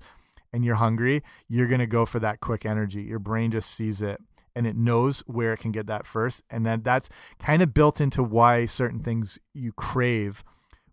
and 0.53 0.63
you're 0.63 0.75
hungry, 0.75 1.21
you're 1.47 1.67
going 1.67 1.81
to 1.81 1.87
go 1.87 2.05
for 2.05 2.19
that 2.19 2.39
quick 2.39 2.65
energy. 2.65 3.01
Your 3.01 3.19
brain 3.19 3.51
just 3.51 3.71
sees 3.71 4.01
it 4.01 4.21
and 4.55 4.67
it 4.67 4.75
knows 4.75 5.21
where 5.27 5.53
it 5.53 5.59
can 5.59 5.71
get 5.71 5.87
that 5.87 6.05
first. 6.05 6.43
And 6.49 6.65
then 6.65 6.81
that's 6.83 7.09
kind 7.39 7.61
of 7.61 7.73
built 7.73 8.01
into 8.01 8.23
why 8.23 8.65
certain 8.65 8.99
things 8.99 9.39
you 9.53 9.71
crave 9.73 10.43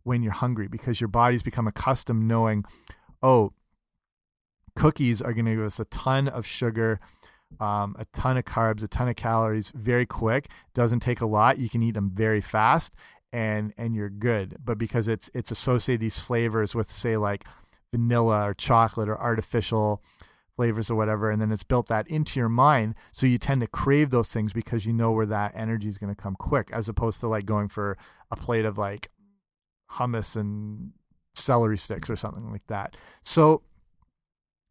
when 0.03 0.23
you're 0.23 0.33
hungry 0.33 0.69
because 0.69 1.01
your 1.01 1.09
body's 1.09 1.43
become 1.43 1.67
accustomed 1.67 2.29
knowing, 2.29 2.65
oh, 3.23 3.53
cookies 4.77 5.21
are 5.21 5.33
going 5.33 5.47
to 5.47 5.57
give 5.57 5.65
us 5.65 5.81
a 5.81 5.85
ton 5.87 6.29
of 6.29 6.47
sugar, 6.47 7.01
um, 7.59 7.97
a 7.99 8.05
ton 8.15 8.37
of 8.37 8.45
carbs, 8.45 8.83
a 8.83 8.89
ton 8.89 9.09
of 9.09 9.17
calories 9.17 9.73
very 9.75 10.07
quick. 10.07 10.49
Doesn't 10.75 11.01
take 11.01 11.21
a 11.21 11.27
lot. 11.27 11.59
You 11.59 11.69
can 11.69 11.83
eat 11.83 11.95
them 11.95 12.11
very 12.15 12.41
fast 12.41 12.95
and 13.33 13.73
and 13.77 13.95
you're 13.95 14.11
good. 14.11 14.57
But 14.65 14.79
because 14.79 15.09
it's 15.09 15.31
it's 15.35 15.51
associated 15.51 16.01
these 16.01 16.19
flavors 16.19 16.75
with 16.75 16.91
say 16.91 17.17
like 17.17 17.45
vanilla 17.91 18.49
or 18.49 18.55
chocolate 18.55 19.09
or 19.09 19.19
artificial 19.19 20.03
flavors 20.57 20.91
or 20.91 20.95
whatever, 20.95 21.31
and 21.31 21.41
then 21.41 21.53
it's 21.53 21.63
built 21.63 21.87
that 21.89 22.09
into 22.09 22.41
your 22.41 22.49
mind. 22.49 22.95
So 23.13 23.27
you 23.27 23.39
tend 23.39 23.61
to 23.61 23.67
crave 23.67 24.11
those 24.11 24.33
things 24.33 24.53
because 24.53 24.87
you 24.87 24.93
know 24.93 25.13
where 25.13 25.27
that 25.27 25.53
energy 25.55 25.89
is 25.89 25.99
going 25.99 26.15
to 26.15 26.21
come 26.21 26.35
quick, 26.35 26.71
as 26.73 26.89
opposed 26.89 27.21
to 27.21 27.29
like 27.29 27.47
going 27.47 27.69
for 27.69 27.97
a 28.31 28.37
plate 28.37 28.65
of 28.65 28.79
like 28.79 29.11
hummus 29.93 30.35
and 30.35 30.93
celery 31.35 31.79
sticks 31.79 32.11
or 32.11 32.17
something 32.17 32.51
like 32.51 32.67
that. 32.67 32.97
So 33.23 33.63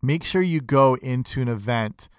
make 0.01 0.23
sure 0.23 0.41
you 0.41 0.61
go 0.61 0.95
into 0.95 1.41
an 1.41 1.47
event 1.47 2.09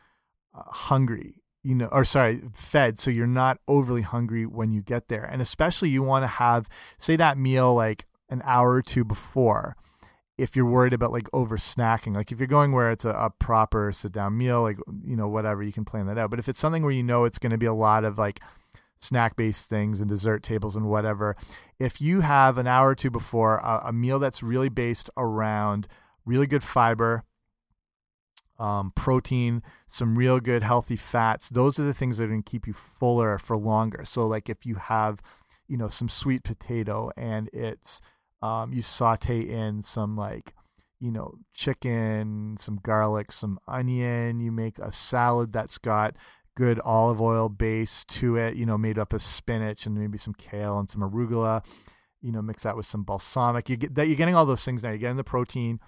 uh, 0.54 0.62
hungry 0.66 1.42
you 1.62 1.74
know 1.74 1.88
or 1.92 2.04
sorry 2.04 2.42
fed 2.54 2.98
so 2.98 3.10
you're 3.10 3.26
not 3.26 3.58
overly 3.66 4.02
hungry 4.02 4.46
when 4.46 4.72
you 4.72 4.80
get 4.80 5.08
there 5.08 5.24
and 5.24 5.42
especially 5.42 5.88
you 5.88 6.02
want 6.02 6.22
to 6.22 6.28
have 6.28 6.68
say 6.98 7.16
that 7.16 7.36
meal 7.36 7.74
like 7.74 8.06
an 8.28 8.40
hour 8.44 8.72
or 8.72 8.82
two 8.82 9.04
before 9.04 9.76
if 10.38 10.54
you're 10.54 10.66
worried 10.66 10.92
about 10.92 11.12
like 11.12 11.28
over 11.32 11.56
snacking 11.56 12.14
like 12.14 12.30
if 12.30 12.38
you're 12.38 12.46
going 12.46 12.72
where 12.72 12.90
it's 12.90 13.04
a, 13.04 13.10
a 13.10 13.30
proper 13.30 13.90
sit 13.92 14.12
down 14.12 14.36
meal 14.36 14.62
like 14.62 14.78
you 15.04 15.16
know 15.16 15.28
whatever 15.28 15.62
you 15.62 15.72
can 15.72 15.84
plan 15.84 16.06
that 16.06 16.18
out. 16.18 16.30
But 16.30 16.38
if 16.38 16.48
it's 16.48 16.60
something 16.60 16.82
where 16.82 16.92
you 16.92 17.02
know 17.02 17.24
it's 17.24 17.38
going 17.38 17.52
to 17.52 17.58
be 17.58 17.66
a 17.66 17.74
lot 17.74 18.04
of 18.04 18.18
like 18.18 18.40
snack 19.00 19.36
based 19.36 19.68
things 19.68 20.00
and 20.00 20.08
dessert 20.08 20.42
tables 20.42 20.74
and 20.74 20.88
whatever 20.88 21.36
if 21.78 22.00
you 22.00 22.22
have 22.22 22.56
an 22.56 22.66
hour 22.66 22.90
or 22.90 22.94
two 22.94 23.10
before 23.10 23.58
a, 23.58 23.82
a 23.86 23.92
meal 23.92 24.18
that's 24.18 24.42
really 24.42 24.70
based 24.70 25.10
around 25.18 25.86
really 26.24 26.46
good 26.46 26.64
fiber 26.64 27.22
um, 28.58 28.92
protein 28.94 29.62
some 29.86 30.16
real 30.16 30.40
good 30.40 30.62
healthy 30.62 30.96
fats 30.96 31.50
those 31.50 31.78
are 31.78 31.84
the 31.84 31.94
things 31.94 32.16
that 32.16 32.24
are 32.24 32.28
going 32.28 32.42
to 32.42 32.50
keep 32.50 32.66
you 32.66 32.72
fuller 32.72 33.38
for 33.38 33.56
longer. 33.56 34.04
So 34.04 34.26
like 34.26 34.48
if 34.48 34.64
you 34.64 34.76
have 34.76 35.20
you 35.68 35.76
know 35.76 35.88
some 35.88 36.08
sweet 36.08 36.42
potato 36.42 37.10
and 37.16 37.50
it's 37.52 38.00
um, 38.42 38.72
you 38.72 38.82
saute 38.82 39.48
in 39.48 39.82
some 39.82 40.16
like 40.16 40.54
you 41.00 41.10
know 41.10 41.34
chicken, 41.54 42.56
some 42.58 42.80
garlic, 42.82 43.32
some 43.32 43.58
onion. 43.66 44.40
You 44.40 44.52
make 44.52 44.78
a 44.78 44.92
salad 44.92 45.52
that's 45.52 45.78
got 45.78 46.16
good 46.56 46.80
olive 46.80 47.20
oil 47.20 47.48
base 47.48 48.04
to 48.04 48.36
it. 48.36 48.56
You 48.56 48.66
know, 48.66 48.78
made 48.78 48.98
up 48.98 49.12
of 49.12 49.22
spinach 49.22 49.86
and 49.86 49.96
maybe 49.96 50.18
some 50.18 50.34
kale 50.34 50.78
and 50.78 50.90
some 50.90 51.02
arugula. 51.02 51.64
You 52.22 52.32
know, 52.32 52.42
mix 52.42 52.64
that 52.64 52.76
with 52.76 52.86
some 52.86 53.04
balsamic. 53.04 53.68
You 53.68 53.76
get 53.76 53.94
that 53.94 54.06
you're 54.08 54.16
getting 54.16 54.34
all 54.34 54.46
those 54.46 54.64
things 54.64 54.82
now. 54.82 54.90
You're 54.90 54.98
getting 54.98 55.16
the 55.16 55.24
protein, 55.24 55.80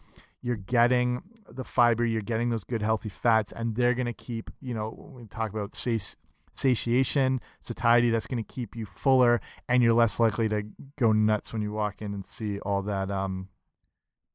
you're 0.42 0.56
getting 0.56 1.22
the 1.50 1.64
fiber, 1.64 2.04
you're 2.04 2.22
getting 2.22 2.50
those 2.50 2.64
good 2.64 2.82
healthy 2.82 3.08
fats, 3.08 3.52
and 3.52 3.74
they're 3.74 3.94
gonna 3.94 4.12
keep. 4.12 4.50
You 4.60 4.74
know, 4.74 4.90
when 4.90 5.14
we 5.14 5.26
talk 5.26 5.50
about 5.50 5.74
say 5.74 5.98
satiation, 6.58 7.40
satiety 7.60 8.10
that's 8.10 8.26
going 8.26 8.42
to 8.42 8.52
keep 8.52 8.74
you 8.74 8.86
fuller, 8.94 9.40
and 9.68 9.82
you're 9.82 9.94
less 9.94 10.18
likely 10.18 10.48
to 10.48 10.64
go 10.98 11.12
nuts 11.12 11.52
when 11.52 11.62
you 11.62 11.72
walk 11.72 12.02
in 12.02 12.12
and 12.12 12.26
see 12.26 12.58
all 12.60 12.82
that 12.82 13.10
um, 13.10 13.48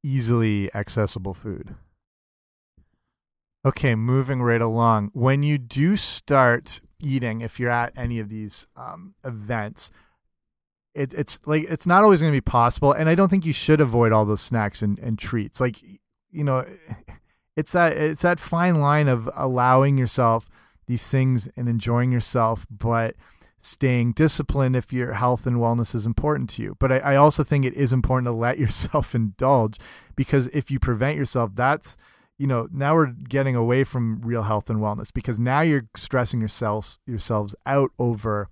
easily 0.03 0.73
accessible 0.73 1.33
food. 1.33 1.75
Okay, 3.65 3.95
moving 3.95 4.41
right 4.41 4.61
along. 4.61 5.11
When 5.13 5.43
you 5.43 5.57
do 5.57 5.95
start 5.95 6.81
eating, 6.99 7.41
if 7.41 7.59
you're 7.59 7.69
at 7.69 7.93
any 7.97 8.19
of 8.19 8.29
these 8.29 8.67
um, 8.75 9.15
events, 9.23 9.89
it, 10.93 11.13
it's 11.13 11.39
like 11.45 11.63
it's 11.69 11.87
not 11.87 12.03
always 12.03 12.19
going 12.19 12.31
to 12.31 12.37
be 12.37 12.41
possible, 12.41 12.91
and 12.91 13.09
I 13.09 13.15
don't 13.15 13.29
think 13.29 13.45
you 13.45 13.53
should 13.53 13.81
avoid 13.81 14.11
all 14.11 14.25
those 14.25 14.41
snacks 14.41 14.81
and, 14.81 14.99
and 14.99 15.17
treats. 15.17 15.59
Like 15.59 15.81
you 16.31 16.43
know, 16.43 16.65
it's 17.55 17.71
that 17.71 17.95
it's 17.95 18.21
that 18.21 18.39
fine 18.39 18.79
line 18.79 19.07
of 19.07 19.29
allowing 19.35 19.97
yourself 19.97 20.49
these 20.85 21.07
things 21.07 21.47
and 21.55 21.67
enjoying 21.67 22.11
yourself, 22.11 22.65
but 22.69 23.15
staying 23.59 24.11
disciplined 24.11 24.75
if 24.75 24.91
your 24.91 25.13
health 25.13 25.47
and 25.47 25.57
wellness 25.57 25.95
is 25.95 26.05
important 26.05 26.49
to 26.49 26.61
you. 26.61 26.75
But 26.79 26.91
I, 26.91 26.97
I, 26.97 27.15
also 27.15 27.45
think 27.45 27.63
it 27.63 27.73
is 27.75 27.93
important 27.93 28.27
to 28.27 28.33
let 28.33 28.59
yourself 28.59 29.15
indulge 29.15 29.77
because 30.15 30.47
if 30.47 30.69
you 30.69 30.79
prevent 30.79 31.17
yourself, 31.17 31.51
that's 31.55 31.95
you 32.37 32.47
know 32.47 32.67
now 32.71 32.95
we're 32.95 33.07
getting 33.07 33.55
away 33.55 33.83
from 33.83 34.21
real 34.21 34.43
health 34.43 34.69
and 34.69 34.79
wellness 34.79 35.13
because 35.13 35.39
now 35.39 35.61
you're 35.61 35.87
stressing 35.95 36.39
yourselves 36.39 36.99
yourselves 37.05 37.55
out 37.65 37.91
over 37.99 38.49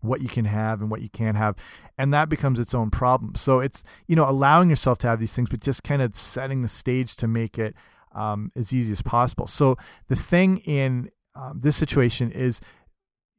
what 0.00 0.20
you 0.20 0.28
can 0.28 0.44
have 0.44 0.80
and 0.80 0.90
what 0.90 1.00
you 1.00 1.08
can't 1.08 1.36
have 1.36 1.56
and 1.98 2.12
that 2.12 2.28
becomes 2.28 2.60
its 2.60 2.74
own 2.74 2.90
problem 2.90 3.34
so 3.34 3.60
it's 3.60 3.82
you 4.06 4.14
know 4.14 4.28
allowing 4.28 4.70
yourself 4.70 4.98
to 4.98 5.06
have 5.06 5.18
these 5.18 5.32
things 5.32 5.48
but 5.48 5.60
just 5.60 5.82
kind 5.82 6.02
of 6.02 6.14
setting 6.14 6.62
the 6.62 6.68
stage 6.68 7.16
to 7.16 7.26
make 7.26 7.58
it 7.58 7.74
um, 8.14 8.52
as 8.54 8.72
easy 8.72 8.92
as 8.92 9.02
possible 9.02 9.46
so 9.46 9.76
the 10.08 10.16
thing 10.16 10.58
in 10.58 11.10
um, 11.36 11.60
this 11.62 11.76
situation 11.76 12.30
is 12.30 12.60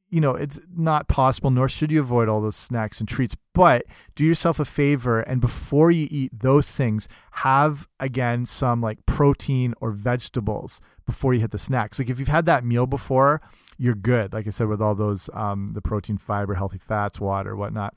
you 0.10 0.22
know 0.22 0.36
it's 0.36 0.60
not 0.76 1.08
possible 1.08 1.52
nor 1.52 1.68
should 1.68 1.92
you 1.92 2.00
avoid 2.00 2.30
all 2.30 2.40
those 2.40 2.56
snacks 2.56 3.00
and 3.00 3.10
treats 3.10 3.36
but 3.54 3.84
do 4.16 4.24
yourself 4.24 4.60
a 4.60 4.66
favor 4.66 5.20
and 5.22 5.42
before 5.42 5.92
you 5.92 6.08
eat 6.10 6.32
those 6.40 6.72
things 6.72 7.10
have 7.32 7.88
again 8.00 8.46
some 8.46 8.82
like 8.82 9.06
protein 9.06 9.74
or 9.82 9.92
vegetables 9.92 10.80
before 11.08 11.34
you 11.34 11.40
hit 11.40 11.52
the 11.52 11.58
snacks. 11.58 11.98
Like 11.98 12.10
if 12.10 12.20
you've 12.20 12.28
had 12.28 12.46
that 12.46 12.64
meal 12.64 12.86
before 12.86 13.42
you're 13.80 13.96
good 13.96 14.34
like 14.34 14.48
i 14.48 14.50
said 14.50 14.68
with 14.68 14.82
all 14.82 14.96
those 14.96 15.30
um, 15.34 15.74
the 15.74 15.82
protein 15.82 16.18
fiber 16.18 16.56
healthy 16.56 16.78
fats 16.78 17.20
water 17.20 17.56
whatnot. 17.56 17.96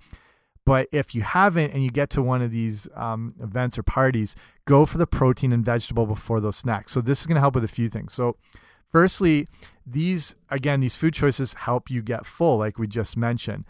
But 0.65 0.89
if 0.93 1.15
you 1.15 1.23
haven't 1.23 1.73
and 1.73 1.83
you 1.83 1.91
get 1.91 2.11
to 2.11 2.23
one 2.23 2.43
of 2.43 2.53
these 2.53 2.87
um, 2.95 3.35
events 3.43 3.77
or 3.77 3.83
parties 3.83 4.37
go 4.67 4.87
for 4.87 4.99
the 4.99 5.07
protein 5.07 5.53
and 5.53 5.65
vegetable 5.65 6.07
before 6.07 6.39
those 6.39 6.57
snacks. 6.57 6.93
So 6.93 7.01
this 7.01 7.21
is 7.21 7.27
going 7.27 7.37
to 7.37 7.41
help 7.41 7.55
with 7.55 7.65
a 7.65 7.69
few 7.69 7.89
things. 7.89 8.15
So 8.15 8.37
Firstly, 8.93 9.47
these 9.87 10.37
again, 10.49 10.81
these 10.81 10.97
food 10.97 11.15
choices 11.15 11.55
help 11.55 11.91
you 11.91 12.03
get 12.03 12.27
full, 12.27 12.59
like 12.59 12.79
we 12.79 12.87
just 12.87 13.17
mentioned, 13.17 13.65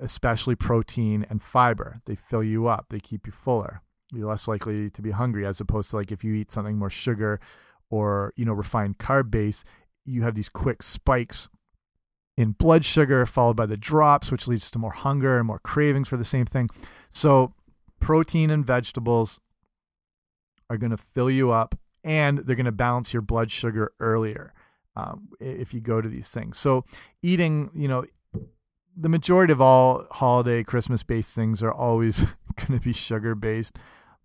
especially 0.00 0.54
protein 0.54 1.26
and 1.28 1.42
fiber. 1.42 2.00
They 2.06 2.14
fill 2.14 2.44
you 2.44 2.66
up, 2.66 2.86
they 2.90 3.00
keep 3.00 3.26
you 3.26 3.32
fuller. 3.32 3.82
You're 4.12 4.28
less 4.28 4.48
likely 4.48 4.90
to 4.90 5.02
be 5.02 5.12
hungry 5.12 5.46
as 5.46 5.60
opposed 5.60 5.90
to 5.90 5.96
like 5.96 6.10
if 6.12 6.24
you 6.24 6.34
eat 6.34 6.52
something 6.52 6.78
more 6.78 6.90
sugar 6.90 7.40
or 7.90 8.32
you 8.36 8.44
know 8.44 8.52
refined 8.52 8.98
carb 8.98 9.30
base, 9.30 9.64
you 10.04 10.22
have 10.22 10.34
these 10.34 10.48
quick 10.48 10.82
spikes 10.82 11.48
in 12.36 12.52
blood 12.52 12.84
sugar 12.84 13.26
followed 13.26 13.56
by 13.56 13.66
the 13.66 13.76
drops, 13.76 14.30
which 14.30 14.48
leads 14.48 14.70
to 14.70 14.78
more 14.78 14.92
hunger 14.92 15.38
and 15.38 15.46
more 15.46 15.58
cravings 15.58 16.08
for 16.08 16.16
the 16.16 16.24
same 16.24 16.46
thing. 16.46 16.68
So, 17.10 17.52
protein 18.00 18.50
and 18.50 18.64
vegetables 18.64 19.40
are 20.68 20.78
going 20.78 20.92
to 20.92 20.96
fill 20.96 21.30
you 21.30 21.50
up 21.50 21.76
and 22.02 22.38
they're 22.38 22.56
going 22.56 22.64
to 22.64 22.72
balance 22.72 23.12
your 23.12 23.22
blood 23.22 23.50
sugar 23.50 23.92
earlier 24.00 24.54
um, 24.96 25.28
if 25.40 25.72
you 25.72 25.80
go 25.80 26.00
to 26.00 26.08
these 26.08 26.28
things. 26.28 26.58
So 26.58 26.84
eating, 27.22 27.70
you 27.74 27.88
know, 27.88 28.04
the 28.96 29.08
majority 29.08 29.52
of 29.52 29.60
all 29.60 30.06
holiday 30.10 30.62
Christmas 30.62 31.02
based 31.02 31.34
things 31.34 31.62
are 31.62 31.72
always 31.72 32.20
going 32.56 32.78
to 32.78 32.84
be 32.84 32.92
sugar 32.92 33.34
based. 33.34 33.76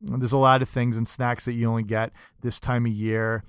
There's 0.01 0.31
a 0.31 0.37
lot 0.37 0.61
of 0.61 0.69
things 0.69 0.97
and 0.97 1.07
snacks 1.07 1.45
that 1.45 1.53
you 1.53 1.69
only 1.69 1.83
get 1.83 2.11
this 2.41 2.59
time 2.59 2.85
of 2.85 2.91
year, 2.91 3.43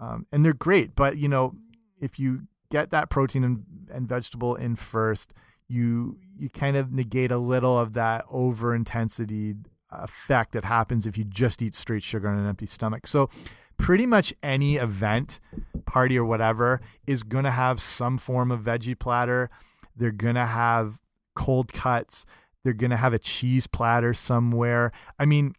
um, 0.00 0.26
and 0.32 0.44
they're 0.44 0.52
great. 0.52 0.94
But 0.94 1.18
you 1.18 1.28
know, 1.28 1.54
if 2.00 2.18
you 2.18 2.42
get 2.70 2.90
that 2.90 3.10
protein 3.10 3.44
and, 3.44 3.64
and 3.92 4.08
vegetable 4.08 4.54
in 4.54 4.76
first, 4.76 5.34
you 5.66 6.18
you 6.38 6.48
kind 6.48 6.76
of 6.76 6.92
negate 6.92 7.30
a 7.30 7.38
little 7.38 7.78
of 7.78 7.94
that 7.94 8.24
over 8.30 8.74
intensity 8.74 9.56
effect 9.90 10.52
that 10.52 10.64
happens 10.64 11.06
if 11.06 11.18
you 11.18 11.24
just 11.24 11.62
eat 11.62 11.74
straight 11.74 12.02
sugar 12.02 12.28
on 12.28 12.38
an 12.38 12.46
empty 12.46 12.66
stomach. 12.66 13.06
So 13.06 13.28
pretty 13.78 14.06
much 14.06 14.34
any 14.42 14.76
event, 14.76 15.40
party 15.86 16.18
or 16.18 16.24
whatever, 16.24 16.80
is 17.06 17.22
going 17.22 17.44
to 17.44 17.50
have 17.50 17.80
some 17.80 18.18
form 18.18 18.50
of 18.50 18.60
veggie 18.60 18.98
platter. 18.98 19.48
They're 19.96 20.12
going 20.12 20.34
to 20.34 20.46
have 20.46 21.00
cold 21.34 21.72
cuts. 21.72 22.26
They're 22.64 22.74
going 22.74 22.90
to 22.90 22.96
have 22.96 23.12
a 23.12 23.18
cheese 23.18 23.66
platter 23.66 24.12
somewhere. 24.12 24.92
I 25.18 25.24
mean, 25.24 25.54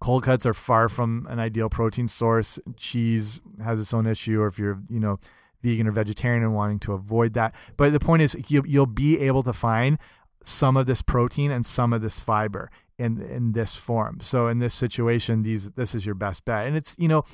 cold 0.00 0.24
cuts 0.24 0.46
are 0.46 0.54
far 0.54 0.88
from 0.88 1.26
an 1.28 1.38
ideal 1.38 1.68
protein 1.68 2.08
source. 2.08 2.58
Cheese 2.76 3.40
has 3.62 3.78
its 3.78 3.92
own 3.92 4.06
issue, 4.06 4.40
or 4.40 4.46
if 4.46 4.58
you're, 4.58 4.80
you 4.88 5.00
know, 5.00 5.18
vegan 5.62 5.86
or 5.86 5.92
vegetarian 5.92 6.42
and 6.42 6.54
wanting 6.54 6.78
to 6.80 6.92
avoid 6.92 7.34
that. 7.34 7.54
But 7.76 7.92
the 7.92 8.00
point 8.00 8.22
is, 8.22 8.36
you'll, 8.48 8.66
you'll 8.66 8.86
be 8.86 9.20
able 9.20 9.42
to 9.42 9.52
find 9.52 9.98
some 10.42 10.76
of 10.76 10.86
this 10.86 11.02
protein 11.02 11.50
and 11.50 11.66
some 11.66 11.92
of 11.92 12.00
this 12.00 12.18
fiber 12.18 12.70
in 13.00 13.22
in 13.22 13.52
this 13.52 13.74
form. 13.74 14.20
So 14.20 14.46
in 14.46 14.58
this 14.58 14.74
situation, 14.74 15.42
these 15.42 15.70
this 15.70 15.94
is 15.94 16.04
your 16.04 16.14
best 16.14 16.44
bet. 16.44 16.66
And 16.66 16.76
it's 16.76 16.94
you 16.98 17.08
know, 17.08 17.24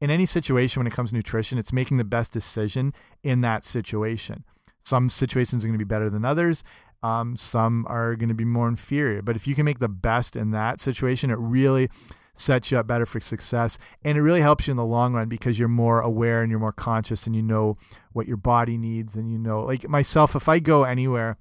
in 0.00 0.10
any 0.10 0.26
situation 0.26 0.80
when 0.80 0.86
it 0.86 0.92
comes 0.92 1.10
to 1.10 1.16
nutrition, 1.16 1.58
it's 1.58 1.72
making 1.72 1.96
the 1.96 2.04
best 2.04 2.32
decision 2.32 2.92
in 3.22 3.40
that 3.40 3.64
situation. 3.64 4.44
Some 4.82 5.08
situations 5.08 5.64
are 5.64 5.68
going 5.68 5.78
to 5.78 5.84
be 5.84 5.88
better 5.88 6.10
than 6.10 6.26
others. 6.26 6.62
Um, 7.02 7.36
some 7.36 7.86
are 7.88 8.16
going 8.16 8.28
to 8.28 8.34
be 8.34 8.44
more 8.44 8.68
inferior. 8.68 9.22
But 9.22 9.36
if 9.36 9.46
you 9.46 9.54
can 9.54 9.64
make 9.64 9.78
the 9.78 9.88
best 9.88 10.36
in 10.36 10.50
that 10.50 10.78
situation, 10.78 11.30
it 11.30 11.38
really 11.38 11.88
sets 12.36 12.70
you 12.70 12.78
up 12.78 12.86
better 12.86 13.06
for 13.06 13.20
success. 13.20 13.78
And 14.04 14.18
it 14.18 14.22
really 14.22 14.42
helps 14.42 14.66
you 14.66 14.72
in 14.72 14.76
the 14.76 14.84
long 14.84 15.14
run 15.14 15.28
because 15.28 15.58
you're 15.58 15.68
more 15.68 16.00
aware 16.00 16.42
and 16.42 16.50
you're 16.50 16.60
more 16.60 16.72
conscious 16.72 17.26
and 17.26 17.34
you 17.34 17.42
know 17.42 17.78
what 18.12 18.26
your 18.26 18.36
body 18.36 18.76
needs. 18.76 19.14
And 19.14 19.32
you 19.32 19.38
know, 19.38 19.62
like 19.62 19.88
myself, 19.88 20.36
if 20.36 20.48
I 20.48 20.58
go 20.58 20.84
anywhere 20.84 21.38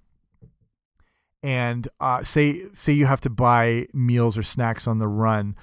and 1.44 1.90
uh, 2.00 2.24
say 2.24 2.62
say 2.74 2.94
you 2.94 3.06
have 3.06 3.22
to 3.22 3.30
buy 3.30 3.88
meals 3.94 4.38
or 4.38 4.44
snacks 4.44 4.88
on 4.88 4.98
the 4.98 5.08
run, 5.08 5.56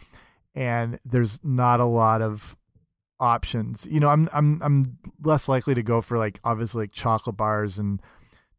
and 0.54 1.00
there's 1.04 1.40
not 1.42 1.80
a 1.80 1.86
lot 1.86 2.20
of 2.20 2.54
options. 3.18 3.86
You 3.90 3.98
know, 3.98 4.08
I'm 4.08 4.28
I'm 4.32 4.60
I'm 4.62 4.98
less 5.22 5.48
likely 5.48 5.74
to 5.74 5.82
go 5.82 6.02
for 6.02 6.18
like 6.18 6.38
obviously 6.44 6.84
like 6.84 6.92
chocolate 6.92 7.38
bars 7.38 7.78
and 7.78 8.00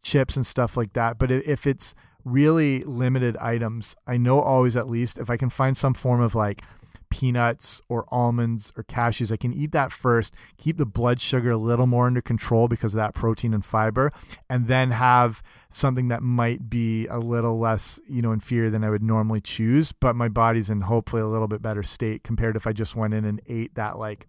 chips 0.01 0.35
and 0.35 0.45
stuff 0.45 0.75
like 0.75 0.93
that. 0.93 1.19
But 1.19 1.31
if 1.31 1.67
it's 1.67 1.93
really 2.25 2.83
limited 2.83 3.37
items, 3.37 3.95
I 4.07 4.17
know 4.17 4.39
always 4.39 4.75
at 4.75 4.89
least 4.89 5.19
if 5.19 5.29
I 5.29 5.37
can 5.37 5.51
find 5.51 5.77
some 5.77 5.93
form 5.93 6.21
of 6.21 6.33
like 6.33 6.63
peanuts 7.11 7.81
or 7.87 8.05
almonds 8.09 8.73
or 8.75 8.83
cashews. 8.83 9.31
I 9.31 9.37
can 9.37 9.53
eat 9.53 9.71
that 9.73 9.91
first, 9.91 10.33
keep 10.57 10.77
the 10.77 10.85
blood 10.85 11.21
sugar 11.21 11.51
a 11.51 11.57
little 11.57 11.85
more 11.85 12.07
under 12.07 12.21
control 12.21 12.67
because 12.67 12.95
of 12.95 12.97
that 12.97 13.13
protein 13.13 13.53
and 13.53 13.63
fiber, 13.63 14.11
and 14.49 14.67
then 14.67 14.89
have 14.91 15.43
something 15.69 16.07
that 16.07 16.23
might 16.23 16.69
be 16.69 17.05
a 17.07 17.19
little 17.19 17.59
less, 17.59 17.99
you 18.09 18.23
know, 18.23 18.31
inferior 18.31 18.71
than 18.71 18.83
I 18.83 18.89
would 18.89 19.03
normally 19.03 19.41
choose, 19.41 19.91
but 19.91 20.15
my 20.15 20.27
body's 20.27 20.69
in 20.69 20.81
hopefully 20.81 21.21
a 21.21 21.27
little 21.27 21.47
bit 21.47 21.61
better 21.61 21.83
state 21.83 22.23
compared 22.23 22.55
to 22.55 22.57
if 22.57 22.65
I 22.65 22.73
just 22.73 22.95
went 22.95 23.13
in 23.13 23.25
and 23.25 23.41
ate 23.47 23.75
that 23.75 23.99
like 23.99 24.27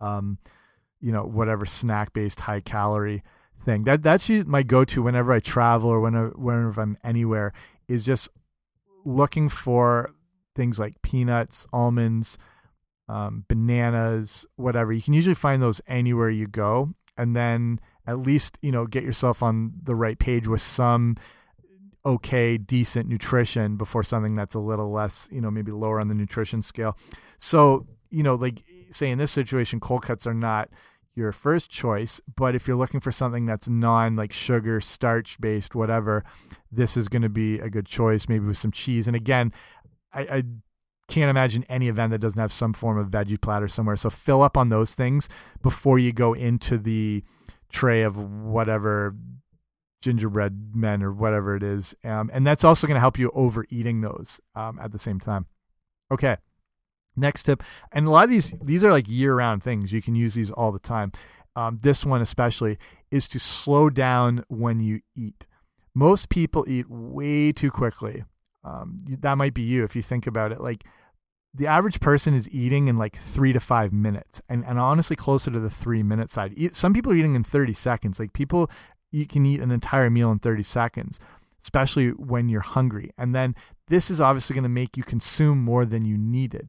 um 0.00 0.38
you 1.00 1.12
know, 1.12 1.24
whatever 1.24 1.66
snack 1.66 2.12
based 2.12 2.40
high 2.40 2.60
calorie 2.60 3.22
thing. 3.64 3.84
That 3.84 4.02
that's 4.02 4.28
my 4.28 4.62
go 4.62 4.84
to 4.84 5.02
whenever 5.02 5.32
I 5.32 5.40
travel 5.40 5.90
or 5.90 6.00
whenever 6.00 6.30
whenever 6.30 6.80
I'm 6.80 6.98
anywhere 7.04 7.52
is 7.86 8.04
just 8.04 8.28
looking 9.04 9.48
for 9.48 10.14
things 10.56 10.78
like 10.78 11.00
peanuts, 11.02 11.66
almonds, 11.72 12.38
um, 13.08 13.44
bananas, 13.46 14.46
whatever. 14.56 14.92
You 14.92 15.02
can 15.02 15.14
usually 15.14 15.34
find 15.34 15.62
those 15.62 15.80
anywhere 15.86 16.30
you 16.30 16.48
go, 16.48 16.94
and 17.16 17.36
then 17.36 17.80
at 18.06 18.18
least 18.18 18.58
you 18.62 18.72
know 18.72 18.86
get 18.86 19.04
yourself 19.04 19.42
on 19.42 19.72
the 19.82 19.94
right 19.94 20.18
page 20.18 20.48
with 20.48 20.62
some 20.62 21.16
okay, 22.04 22.56
decent 22.56 23.08
nutrition 23.08 23.76
before 23.76 24.04
something 24.04 24.36
that's 24.36 24.54
a 24.54 24.60
little 24.60 24.92
less, 24.92 25.28
you 25.32 25.40
know, 25.40 25.50
maybe 25.50 25.72
lower 25.72 26.00
on 26.00 26.06
the 26.06 26.14
nutrition 26.14 26.62
scale. 26.62 26.96
So 27.40 27.86
you 28.10 28.22
know, 28.22 28.34
like 28.34 28.62
say 28.92 29.10
in 29.10 29.18
this 29.18 29.30
situation, 29.30 29.80
cold 29.80 30.02
cuts 30.02 30.26
are 30.26 30.34
not 30.34 30.70
your 31.14 31.32
first 31.32 31.70
choice, 31.70 32.20
but 32.36 32.54
if 32.54 32.68
you're 32.68 32.76
looking 32.76 33.00
for 33.00 33.10
something 33.10 33.46
that's 33.46 33.68
non 33.68 34.16
like 34.16 34.32
sugar, 34.32 34.80
starch 34.80 35.40
based, 35.40 35.74
whatever, 35.74 36.24
this 36.70 36.96
is 36.96 37.08
going 37.08 37.22
to 37.22 37.28
be 37.28 37.58
a 37.58 37.70
good 37.70 37.86
choice, 37.86 38.28
maybe 38.28 38.44
with 38.44 38.58
some 38.58 38.70
cheese. 38.70 39.06
And 39.06 39.16
again, 39.16 39.52
I, 40.12 40.20
I 40.20 40.42
can't 41.08 41.30
imagine 41.30 41.64
any 41.68 41.88
event 41.88 42.10
that 42.10 42.18
doesn't 42.18 42.40
have 42.40 42.52
some 42.52 42.72
form 42.72 42.98
of 42.98 43.08
veggie 43.08 43.40
platter 43.40 43.68
somewhere. 43.68 43.96
So 43.96 44.10
fill 44.10 44.42
up 44.42 44.56
on 44.56 44.68
those 44.68 44.94
things 44.94 45.28
before 45.62 45.98
you 45.98 46.12
go 46.12 46.32
into 46.32 46.78
the 46.78 47.22
tray 47.70 48.02
of 48.02 48.16
whatever 48.16 49.14
gingerbread 50.02 50.74
men 50.74 51.02
or 51.02 51.12
whatever 51.12 51.56
it 51.56 51.62
is. 51.62 51.94
Um, 52.04 52.30
and 52.32 52.46
that's 52.46 52.64
also 52.64 52.86
going 52.86 52.96
to 52.96 53.00
help 53.00 53.18
you 53.18 53.30
overeating 53.34 54.00
those 54.00 54.40
um, 54.54 54.78
at 54.80 54.92
the 54.92 54.98
same 54.98 55.20
time. 55.20 55.46
Okay. 56.10 56.36
Next 57.18 57.44
tip, 57.44 57.62
and 57.92 58.06
a 58.06 58.10
lot 58.10 58.24
of 58.24 58.30
these 58.30 58.52
these 58.62 58.84
are 58.84 58.90
like 58.90 59.08
year 59.08 59.36
round 59.36 59.62
things. 59.62 59.90
You 59.90 60.02
can 60.02 60.14
use 60.14 60.34
these 60.34 60.50
all 60.50 60.70
the 60.70 60.78
time. 60.78 61.12
Um, 61.54 61.78
this 61.82 62.04
one 62.04 62.20
especially 62.20 62.76
is 63.10 63.26
to 63.28 63.38
slow 63.38 63.88
down 63.88 64.44
when 64.48 64.80
you 64.80 65.00
eat. 65.16 65.46
Most 65.94 66.28
people 66.28 66.66
eat 66.68 66.90
way 66.90 67.52
too 67.52 67.70
quickly 67.70 68.24
um, 68.66 69.04
that 69.20 69.38
might 69.38 69.54
be 69.54 69.62
you 69.62 69.84
if 69.84 69.94
you 69.94 70.02
think 70.02 70.26
about 70.26 70.50
it. 70.52 70.60
Like 70.60 70.84
the 71.54 71.66
average 71.66 72.00
person 72.00 72.34
is 72.34 72.50
eating 72.50 72.88
in 72.88 72.98
like 72.98 73.16
three 73.16 73.52
to 73.52 73.60
five 73.60 73.92
minutes, 73.92 74.42
and 74.48 74.64
and 74.66 74.78
honestly 74.78 75.16
closer 75.16 75.50
to 75.50 75.60
the 75.60 75.70
three 75.70 76.02
minute 76.02 76.30
side. 76.30 76.54
Some 76.74 76.92
people 76.92 77.12
are 77.12 77.16
eating 77.16 77.36
in 77.36 77.44
thirty 77.44 77.74
seconds. 77.74 78.18
Like 78.18 78.32
people, 78.32 78.70
you 79.12 79.26
can 79.26 79.46
eat 79.46 79.60
an 79.60 79.70
entire 79.70 80.10
meal 80.10 80.32
in 80.32 80.40
thirty 80.40 80.64
seconds, 80.64 81.20
especially 81.62 82.10
when 82.10 82.48
you're 82.48 82.60
hungry. 82.60 83.12
And 83.16 83.34
then 83.34 83.54
this 83.86 84.10
is 84.10 84.20
obviously 84.20 84.54
going 84.54 84.64
to 84.64 84.68
make 84.68 84.96
you 84.96 85.04
consume 85.04 85.62
more 85.62 85.84
than 85.84 86.04
you 86.04 86.18
needed. 86.18 86.68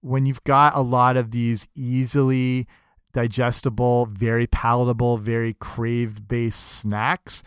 When 0.00 0.26
you've 0.26 0.44
got 0.44 0.76
a 0.76 0.80
lot 0.80 1.16
of 1.16 1.30
these 1.30 1.68
easily 1.74 2.66
digestible, 3.14 4.06
very 4.06 4.46
palatable, 4.46 5.18
very 5.18 5.54
craved 5.54 6.28
based 6.28 6.60
snacks. 6.60 7.42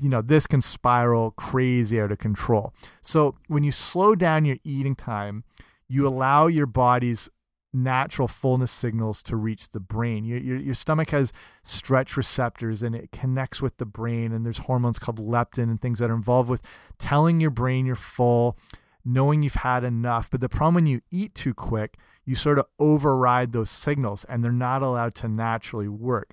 You 0.00 0.08
know, 0.08 0.22
this 0.22 0.46
can 0.46 0.62
spiral 0.62 1.32
crazy 1.32 2.00
out 2.00 2.12
of 2.12 2.18
control. 2.18 2.72
So 3.02 3.36
when 3.48 3.64
you 3.64 3.72
slow 3.72 4.14
down 4.14 4.44
your 4.44 4.58
eating 4.64 4.94
time, 4.94 5.44
you 5.88 6.06
allow 6.06 6.46
your 6.46 6.66
body's 6.66 7.28
natural 7.72 8.26
fullness 8.26 8.70
signals 8.70 9.22
to 9.22 9.36
reach 9.36 9.70
the 9.70 9.80
brain. 9.80 10.24
Your, 10.24 10.38
your, 10.38 10.56
your 10.58 10.74
stomach 10.74 11.10
has 11.10 11.32
stretch 11.62 12.16
receptors 12.16 12.82
and 12.82 12.94
it 12.94 13.12
connects 13.12 13.62
with 13.62 13.76
the 13.76 13.86
brain, 13.86 14.32
and 14.32 14.44
there's 14.44 14.58
hormones 14.58 14.98
called 14.98 15.18
leptin 15.18 15.64
and 15.64 15.80
things 15.80 15.98
that 15.98 16.10
are 16.10 16.14
involved 16.14 16.50
with 16.50 16.62
telling 16.98 17.40
your 17.40 17.50
brain 17.50 17.86
you're 17.86 17.94
full, 17.94 18.56
knowing 19.04 19.42
you've 19.42 19.54
had 19.54 19.84
enough. 19.84 20.30
But 20.30 20.40
the 20.40 20.48
problem 20.48 20.74
when 20.76 20.86
you 20.86 21.00
eat 21.10 21.34
too 21.34 21.54
quick, 21.54 21.96
you 22.24 22.34
sort 22.34 22.58
of 22.58 22.66
override 22.78 23.52
those 23.52 23.70
signals 23.70 24.24
and 24.24 24.42
they're 24.42 24.52
not 24.52 24.82
allowed 24.82 25.14
to 25.16 25.28
naturally 25.28 25.88
work. 25.88 26.32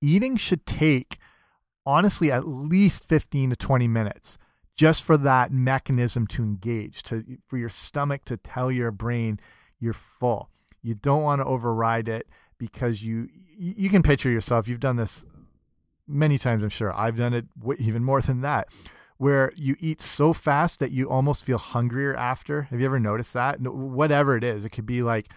Eating 0.00 0.36
should 0.36 0.66
take, 0.66 1.18
honestly, 1.86 2.30
at 2.30 2.46
least 2.46 3.04
15 3.08 3.50
to 3.50 3.56
20 3.56 3.88
minutes 3.88 4.38
just 4.76 5.04
for 5.04 5.16
that 5.16 5.52
mechanism 5.52 6.26
to 6.26 6.42
engage, 6.42 7.02
to 7.04 7.24
for 7.46 7.56
your 7.56 7.68
stomach 7.68 8.24
to 8.24 8.36
tell 8.36 8.70
your 8.70 8.90
brain 8.90 9.38
you're 9.78 9.92
full. 9.92 10.50
You 10.82 10.94
don't 10.94 11.22
want 11.22 11.40
to 11.40 11.46
override 11.46 12.08
it 12.08 12.26
because 12.58 13.02
you 13.02 13.28
you 13.56 13.88
can 13.88 14.02
picture 14.02 14.30
yourself. 14.30 14.66
You've 14.66 14.80
done 14.80 14.96
this 14.96 15.24
many 16.06 16.38
times, 16.38 16.62
I'm 16.62 16.68
sure. 16.68 16.92
I've 16.92 17.16
done 17.16 17.34
it 17.34 17.46
even 17.78 18.04
more 18.04 18.20
than 18.20 18.40
that, 18.40 18.68
where 19.16 19.52
you 19.54 19.76
eat 19.78 20.02
so 20.02 20.32
fast 20.32 20.80
that 20.80 20.90
you 20.90 21.08
almost 21.08 21.44
feel 21.44 21.58
hungrier 21.58 22.16
after. 22.16 22.62
Have 22.62 22.80
you 22.80 22.86
ever 22.86 22.98
noticed 22.98 23.32
that? 23.34 23.60
Whatever 23.60 24.36
it 24.36 24.44
is, 24.44 24.64
it 24.64 24.70
could 24.70 24.86
be 24.86 25.02
like 25.02 25.28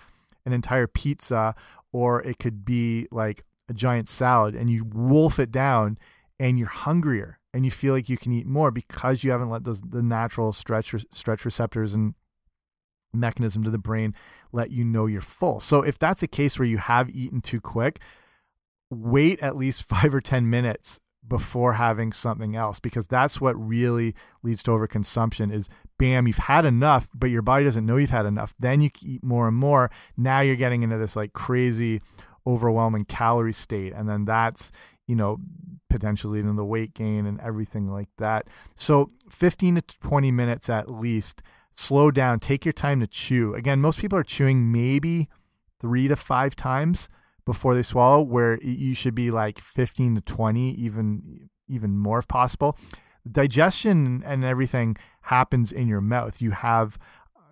an 0.46 0.54
entire 0.54 0.88
pizza, 0.88 1.56
or 1.92 2.22
it 2.24 2.40
could 2.40 2.66
be 2.66 3.08
like 3.12 3.44
a 3.70 3.74
giant 3.74 4.10
salad, 4.10 4.56
and 4.56 4.70
you 4.70 4.84
wolf 4.84 5.40
it 5.40 5.52
down, 5.52 5.98
and 6.40 6.58
you're 6.60 6.68
hungrier, 6.68 7.40
and 7.54 7.66
you 7.66 7.72
feel 7.72 7.94
like 7.94 8.10
you 8.10 8.18
can 8.18 8.32
eat 8.34 8.46
more 8.46 8.72
because 8.72 9.24
you 9.24 9.32
haven't 9.32 9.50
let 9.50 9.64
those 9.64 9.82
the 9.82 10.04
natural 10.04 10.54
stretch 10.54 10.94
stretch 11.12 11.46
receptors 11.46 11.94
and 11.94 12.14
mechanism 13.14 13.64
to 13.64 13.70
the 13.70 13.78
brain 13.78 14.14
let 14.52 14.72
you 14.72 14.84
know 14.84 15.06
you're 15.06 15.22
full. 15.22 15.60
So 15.60 15.82
if 15.82 15.98
that's 15.98 16.24
a 16.24 16.28
case 16.28 16.58
where 16.60 16.68
you 16.68 16.78
have 16.78 17.10
eaten 17.10 17.42
too 17.42 17.60
quick, 17.60 18.00
wait 18.90 19.42
at 19.42 19.58
least 19.58 19.84
5 19.88 20.14
or 20.14 20.22
10 20.22 20.50
minutes 20.50 21.00
before 21.28 21.74
having 21.74 22.14
something 22.14 22.56
else 22.56 22.80
because 22.80 23.08
that's 23.08 23.42
what 23.42 23.54
really 23.54 24.16
leads 24.44 24.64
to 24.64 24.72
overconsumption 24.72 25.52
is 25.52 25.68
bam 26.00 26.26
you've 26.26 26.38
had 26.38 26.64
enough 26.64 27.10
but 27.14 27.30
your 27.30 27.42
body 27.42 27.66
doesn't 27.66 27.86
know 27.86 27.98
you've 27.98 28.12
had 28.12 28.26
enough. 28.26 28.54
Then 28.60 28.82
you 28.82 28.90
eat 29.04 29.24
more 29.24 29.48
and 29.48 29.58
more. 29.58 29.92
Now 30.16 30.42
you're 30.42 30.56
getting 30.56 30.84
into 30.84 30.98
this 30.98 31.16
like 31.16 31.34
crazy 31.34 32.02
overwhelming 32.46 33.04
calorie 33.04 33.52
state. 33.52 33.94
And 33.94 34.08
then 34.08 34.24
that's 34.24 34.72
you 35.08 35.16
know 35.16 35.38
potentially 35.90 36.40
leading 36.40 36.56
the 36.58 36.66
weight 36.66 36.94
gain 36.94 37.26
and 37.26 37.40
everything 37.40 37.90
like 37.90 38.10
that 38.18 38.46
so 38.76 39.10
15 39.30 39.76
to 39.76 39.82
20 39.82 40.32
minutes 40.32 40.70
at 40.70 40.92
least 40.92 41.42
slow 41.78 42.12
down, 42.12 42.40
take 42.40 42.66
your 42.66 42.74
time 42.74 43.00
to 43.00 43.08
chew. 43.08 43.54
Again, 43.54 43.80
most 43.80 44.00
people 44.00 44.18
are 44.18 44.24
chewing 44.24 44.72
maybe 44.72 45.30
three 45.80 46.08
to 46.08 46.16
five 46.16 46.56
times 46.56 47.08
before 47.46 47.76
they 47.76 47.84
swallow, 47.84 48.22
where 48.22 48.60
you 48.62 48.94
should 48.94 49.16
be 49.16 49.32
like 49.32 49.60
15 49.60 50.16
to 50.16 50.22
20, 50.22 50.72
even 50.72 51.50
even 51.70 51.98
more 51.98 52.20
if 52.20 52.28
possible. 52.28 52.78
Digestion 53.30 54.24
and 54.26 54.44
everything 54.44 54.96
happens 55.24 55.72
in 55.72 55.88
your 55.88 56.02
mouth. 56.02 56.42
You 56.42 56.52
have 56.52 56.98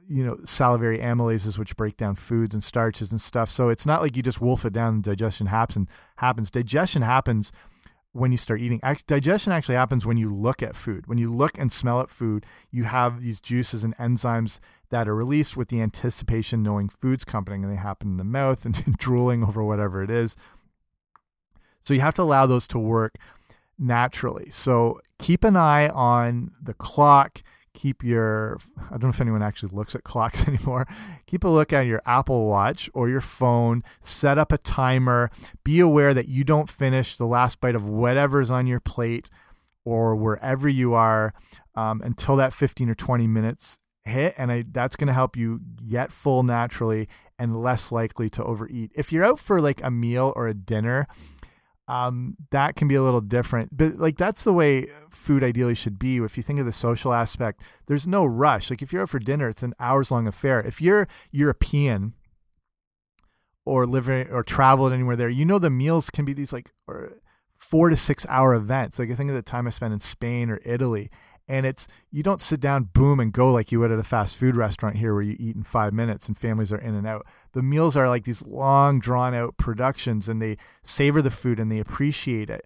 you 0.07 0.23
know 0.23 0.37
salivary 0.45 0.99
amylases 0.99 1.57
which 1.57 1.75
break 1.75 1.97
down 1.97 2.15
foods 2.15 2.53
and 2.53 2.63
starches 2.63 3.11
and 3.11 3.19
stuff 3.19 3.49
so 3.49 3.69
it's 3.69 3.85
not 3.85 4.01
like 4.01 4.15
you 4.15 4.21
just 4.21 4.39
wolf 4.39 4.63
it 4.65 4.73
down 4.73 4.95
and 4.95 5.03
digestion 5.03 5.47
happens 5.47 5.89
happens 6.17 6.51
digestion 6.51 7.01
happens 7.01 7.51
when 8.15 8.31
you 8.31 8.37
start 8.37 8.61
eating. 8.61 8.79
Digestion 9.07 9.51
actually 9.51 9.75
happens 9.75 10.05
when 10.05 10.15
you 10.15 10.33
look 10.33 10.63
at 10.63 10.77
food. 10.77 11.05
When 11.05 11.17
you 11.17 11.33
look 11.33 11.59
and 11.59 11.69
smell 11.69 11.99
at 11.99 12.09
food, 12.09 12.45
you 12.71 12.85
have 12.85 13.21
these 13.21 13.41
juices 13.41 13.83
and 13.83 13.95
enzymes 13.97 14.61
that 14.89 15.09
are 15.09 15.15
released 15.15 15.57
with 15.57 15.67
the 15.67 15.81
anticipation 15.81 16.63
knowing 16.63 16.87
food's 16.87 17.25
coming 17.25 17.65
and 17.65 17.73
they 17.73 17.77
happen 17.77 18.11
in 18.11 18.17
the 18.17 18.23
mouth 18.23 18.63
and 18.63 18.97
drooling 18.97 19.43
over 19.43 19.61
whatever 19.61 20.01
it 20.01 20.09
is. 20.09 20.37
So 21.83 21.93
you 21.93 21.99
have 21.99 22.13
to 22.13 22.21
allow 22.21 22.45
those 22.45 22.69
to 22.69 22.79
work 22.79 23.15
naturally. 23.77 24.49
So 24.49 25.01
keep 25.19 25.43
an 25.43 25.57
eye 25.57 25.89
on 25.89 26.51
the 26.63 26.73
clock 26.73 27.43
keep 27.75 28.03
your 28.03 28.57
I 28.87 28.91
don't 28.91 29.03
know 29.03 29.09
if 29.09 29.21
anyone 29.21 29.43
actually 29.43 29.75
looks 29.75 29.93
at 29.93 30.03
clocks 30.03 30.47
anymore. 30.47 30.87
Keep 31.27 31.43
a 31.43 31.49
look 31.49 31.71
at 31.71 31.85
your 31.85 32.01
Apple 32.05 32.47
Watch 32.47 32.89
or 32.93 33.09
your 33.09 33.21
phone, 33.21 33.83
set 34.01 34.37
up 34.37 34.51
a 34.51 34.57
timer, 34.57 35.29
be 35.63 35.79
aware 35.79 36.13
that 36.13 36.27
you 36.27 36.43
don't 36.43 36.69
finish 36.69 37.17
the 37.17 37.27
last 37.27 37.59
bite 37.59 37.75
of 37.75 37.87
whatever's 37.87 38.49
on 38.49 38.65
your 38.65 38.79
plate 38.79 39.29
or 39.83 40.15
wherever 40.15 40.67
you 40.67 40.93
are 40.95 41.33
um, 41.75 42.01
until 42.01 42.35
that 42.37 42.53
15 42.53 42.89
or 42.89 42.95
20 42.95 43.27
minutes 43.27 43.77
hit 44.05 44.35
and 44.37 44.51
I, 44.51 44.65
that's 44.71 44.95
going 44.95 45.07
to 45.07 45.13
help 45.13 45.35
you 45.35 45.59
get 45.87 46.11
full 46.11 46.43
naturally 46.43 47.07
and 47.37 47.61
less 47.61 47.91
likely 47.91 48.29
to 48.31 48.43
overeat. 48.43 48.91
If 48.95 49.11
you're 49.11 49.25
out 49.25 49.39
for 49.39 49.59
like 49.59 49.83
a 49.83 49.91
meal 49.91 50.31
or 50.35 50.47
a 50.47 50.53
dinner, 50.53 51.07
um, 51.87 52.35
that 52.51 52.75
can 52.75 52.87
be 52.87 52.95
a 52.95 53.03
little 53.03 53.21
different. 53.21 53.75
But 53.75 53.97
like 53.97 54.17
that's 54.17 54.43
the 54.43 54.53
way 54.53 54.87
food 55.11 55.43
ideally 55.43 55.75
should 55.75 55.99
be. 55.99 56.17
If 56.17 56.37
you 56.37 56.43
think 56.43 56.59
of 56.59 56.65
the 56.65 56.71
social 56.71 57.13
aspect, 57.13 57.61
there's 57.87 58.07
no 58.07 58.25
rush. 58.25 58.69
Like 58.69 58.81
if 58.81 58.91
you're 58.91 59.03
out 59.03 59.09
for 59.09 59.19
dinner, 59.19 59.49
it's 59.49 59.63
an 59.63 59.73
hours 59.79 60.11
long 60.11 60.27
affair. 60.27 60.59
If 60.59 60.81
you're 60.81 61.07
European 61.31 62.13
or 63.65 63.85
living 63.85 64.29
or 64.29 64.43
traveled 64.43 64.93
anywhere 64.93 65.15
there, 65.15 65.29
you 65.29 65.45
know 65.45 65.59
the 65.59 65.69
meals 65.69 66.09
can 66.09 66.25
be 66.25 66.33
these 66.33 66.53
like 66.53 66.71
four 67.57 67.89
to 67.89 67.97
six 67.97 68.25
hour 68.29 68.55
events. 68.55 68.97
Like 68.97 69.11
I 69.11 69.15
think 69.15 69.29
of 69.29 69.35
the 69.35 69.41
time 69.41 69.67
I 69.67 69.71
spent 69.71 69.93
in 69.93 69.99
Spain 69.99 70.49
or 70.49 70.59
Italy, 70.65 71.09
and 71.47 71.65
it's 71.65 71.87
you 72.11 72.23
don't 72.23 72.41
sit 72.41 72.59
down 72.59 72.89
boom 72.93 73.19
and 73.19 73.31
go 73.31 73.51
like 73.51 73.71
you 73.71 73.79
would 73.79 73.91
at 73.91 73.99
a 73.99 74.03
fast 74.03 74.35
food 74.35 74.55
restaurant 74.55 74.97
here 74.97 75.13
where 75.13 75.21
you 75.23 75.35
eat 75.39 75.55
in 75.55 75.63
five 75.63 75.93
minutes 75.93 76.27
and 76.27 76.37
families 76.37 76.71
are 76.71 76.77
in 76.77 76.95
and 76.95 77.07
out. 77.07 77.25
The 77.53 77.61
meals 77.61 77.95
are 77.95 78.09
like 78.09 78.23
these 78.23 78.41
long 78.41 78.99
drawn 78.99 79.33
out 79.33 79.57
productions 79.57 80.27
and 80.27 80.41
they 80.41 80.57
savor 80.83 81.21
the 81.21 81.31
food 81.31 81.59
and 81.59 81.71
they 81.71 81.79
appreciate 81.79 82.49
it 82.49 82.65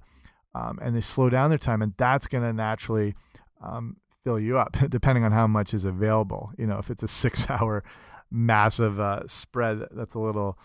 um, 0.55 0.79
and 0.81 0.95
they 0.95 1.01
slow 1.01 1.29
down 1.29 1.49
their 1.49 1.59
time 1.59 1.81
and 1.81 1.93
that's 1.97 2.27
going 2.27 2.43
to 2.43 2.53
naturally 2.53 3.15
um, 3.61 3.97
fill 4.23 4.39
you 4.39 4.57
up 4.57 4.77
depending 4.89 5.23
on 5.23 5.31
how 5.31 5.47
much 5.47 5.73
is 5.73 5.85
available. 5.85 6.51
You 6.57 6.67
know 6.67 6.79
if 6.79 6.89
it's 6.89 7.03
a 7.03 7.07
six 7.07 7.49
hour 7.49 7.83
massive 8.31 8.99
uh, 8.99 9.27
spread 9.27 9.87
that's 9.91 10.13
a 10.13 10.19
little 10.19 10.57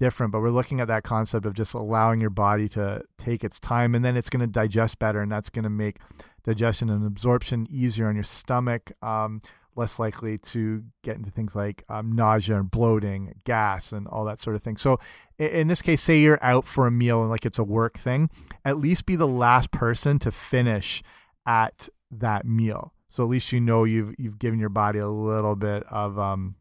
different 0.00 0.32
but 0.32 0.40
we're 0.40 0.50
looking 0.50 0.80
at 0.80 0.88
that 0.88 1.04
concept 1.04 1.46
of 1.46 1.54
just 1.54 1.72
allowing 1.72 2.20
your 2.20 2.28
body 2.28 2.68
to 2.68 3.00
take 3.16 3.44
its 3.44 3.60
time 3.60 3.94
and 3.94 4.04
then 4.04 4.16
it's 4.16 4.28
going 4.28 4.40
to 4.40 4.46
digest 4.48 4.98
better 4.98 5.20
and 5.22 5.30
that's 5.30 5.48
going 5.48 5.62
to 5.62 5.70
make 5.70 5.98
digestion 6.44 6.90
and 6.90 7.06
absorption 7.06 7.66
easier 7.70 8.08
on 8.08 8.14
your 8.14 8.24
stomach, 8.24 8.92
um, 9.02 9.40
less 9.76 9.98
likely 9.98 10.38
to 10.38 10.84
get 11.02 11.16
into 11.16 11.30
things 11.30 11.54
like 11.54 11.84
um, 11.88 12.12
nausea 12.12 12.56
and 12.56 12.70
bloating, 12.70 13.40
gas, 13.44 13.92
and 13.92 14.06
all 14.06 14.24
that 14.24 14.38
sort 14.38 14.54
of 14.54 14.62
thing. 14.62 14.76
So, 14.76 14.98
in 15.38 15.68
this 15.68 15.82
case, 15.82 16.02
say 16.02 16.20
you're 16.20 16.42
out 16.42 16.66
for 16.66 16.86
a 16.86 16.90
meal 16.90 17.20
and 17.22 17.30
like 17.30 17.44
it's 17.44 17.58
a 17.58 17.64
work 17.64 17.98
thing, 17.98 18.30
at 18.64 18.78
least 18.78 19.06
be 19.06 19.16
the 19.16 19.26
last 19.26 19.70
person 19.70 20.18
to 20.20 20.30
finish 20.30 21.02
at 21.46 21.88
that 22.10 22.46
meal. 22.46 22.92
So 23.08 23.22
at 23.22 23.28
least 23.28 23.52
you 23.52 23.60
know 23.60 23.84
you've 23.84 24.14
you've 24.18 24.40
given 24.40 24.58
your 24.58 24.68
body 24.68 24.98
a 24.98 25.08
little 25.08 25.54
bit 25.54 25.84
of 25.84 26.18
um, 26.18 26.56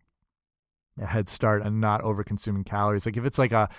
a 1.01 1.05
head 1.07 1.27
start 1.27 1.63
and 1.63 1.81
not 1.81 2.01
over 2.01 2.23
consuming 2.23 2.63
calories. 2.63 3.05
Like 3.05 3.17
if 3.17 3.25
it's 3.25 3.39
like 3.39 3.51
a 3.51 3.69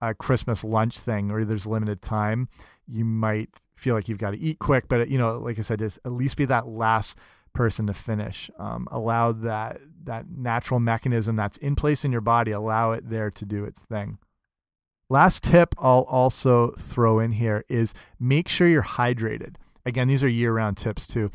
a 0.00 0.14
Christmas 0.14 0.64
lunch 0.64 0.98
thing 0.98 1.30
or 1.30 1.44
there's 1.44 1.66
limited 1.66 2.00
time, 2.00 2.48
you 2.88 3.04
might 3.04 3.50
feel 3.82 3.94
like 3.94 4.08
you've 4.08 4.18
got 4.18 4.30
to 4.30 4.38
eat 4.38 4.58
quick. 4.58 4.88
But 4.88 5.08
you 5.10 5.18
know, 5.18 5.38
like 5.38 5.58
I 5.58 5.62
said, 5.62 5.80
just 5.80 5.98
at 6.04 6.12
least 6.12 6.36
be 6.36 6.44
that 6.46 6.66
last 6.68 7.16
person 7.52 7.86
to 7.86 7.94
finish. 7.94 8.50
Um, 8.58 8.88
allow 8.90 9.32
that 9.32 9.80
that 10.04 10.26
natural 10.30 10.80
mechanism 10.80 11.36
that's 11.36 11.58
in 11.58 11.76
place 11.76 12.04
in 12.04 12.12
your 12.12 12.20
body. 12.20 12.52
Allow 12.52 12.92
it 12.92 13.08
there 13.08 13.30
to 13.30 13.44
do 13.44 13.64
its 13.64 13.80
thing. 13.80 14.18
Last 15.08 15.42
tip 15.42 15.74
I'll 15.78 16.06
also 16.08 16.70
throw 16.78 17.18
in 17.18 17.32
here 17.32 17.64
is 17.68 17.92
make 18.18 18.48
sure 18.48 18.66
you're 18.66 18.82
hydrated. 18.82 19.56
Again, 19.84 20.08
these 20.08 20.22
are 20.22 20.28
year-round 20.28 20.76
tips 20.78 21.06
too. 21.06 21.30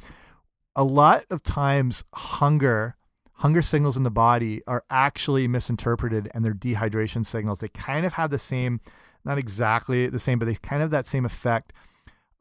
A 0.75 0.83
lot 0.83 1.25
of 1.29 1.43
times, 1.43 2.03
hunger 2.13 2.95
hunger 3.37 3.61
signals 3.61 3.95
in 3.95 4.03
the 4.03 4.09
body 4.09 4.61
are 4.65 4.83
actually 4.89 5.47
misinterpreted 5.47 6.29
and 6.33 6.43
they're 6.43 6.53
dehydration 6.53 7.25
signals. 7.25 7.59
They 7.59 7.67
kind 7.67 8.05
of 8.05 8.13
have 8.13 8.31
the 8.31 8.39
same, 8.39 8.81
not 9.23 9.37
exactly 9.37 10.07
the 10.07 10.19
same, 10.19 10.39
but 10.39 10.45
they 10.45 10.55
kind 10.55 10.81
of 10.81 10.87
have 10.87 10.91
that 10.91 11.07
same 11.07 11.25
effect 11.25 11.71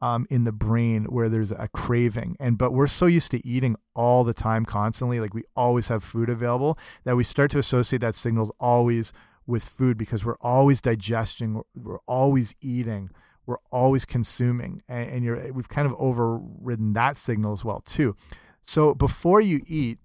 um, 0.01 0.27
in 0.29 0.43
the 0.43 0.51
brain 0.51 1.05
where 1.05 1.29
there's 1.29 1.51
a 1.51 1.67
craving. 1.73 2.37
And 2.39 2.57
but 2.57 2.71
we're 2.71 2.87
so 2.87 3.05
used 3.05 3.31
to 3.31 3.45
eating 3.45 3.75
all 3.95 4.23
the 4.23 4.33
time, 4.33 4.65
constantly, 4.65 5.19
like 5.19 5.33
we 5.33 5.43
always 5.55 5.87
have 5.87 6.03
food 6.03 6.29
available, 6.29 6.77
that 7.03 7.15
we 7.15 7.23
start 7.23 7.51
to 7.51 7.59
associate 7.59 7.99
that 7.99 8.15
signals 8.15 8.51
always 8.59 9.11
with 9.45 9.63
food 9.63 9.97
because 9.97 10.25
we're 10.25 10.37
always 10.41 10.81
digesting, 10.81 11.61
we're, 11.73 11.99
always 12.05 12.53
eating, 12.61 13.09
we're 13.45 13.57
always 13.71 14.03
consuming, 14.03 14.83
and, 14.89 15.09
and 15.09 15.23
you're 15.23 15.53
we've 15.53 15.69
kind 15.69 15.87
of 15.87 15.95
overridden 15.97 16.93
that 16.93 17.17
signal 17.17 17.53
as 17.53 17.63
well 17.63 17.79
too. 17.79 18.15
So 18.61 18.93
before 18.93 19.39
you 19.39 19.61
eat, 19.65 19.99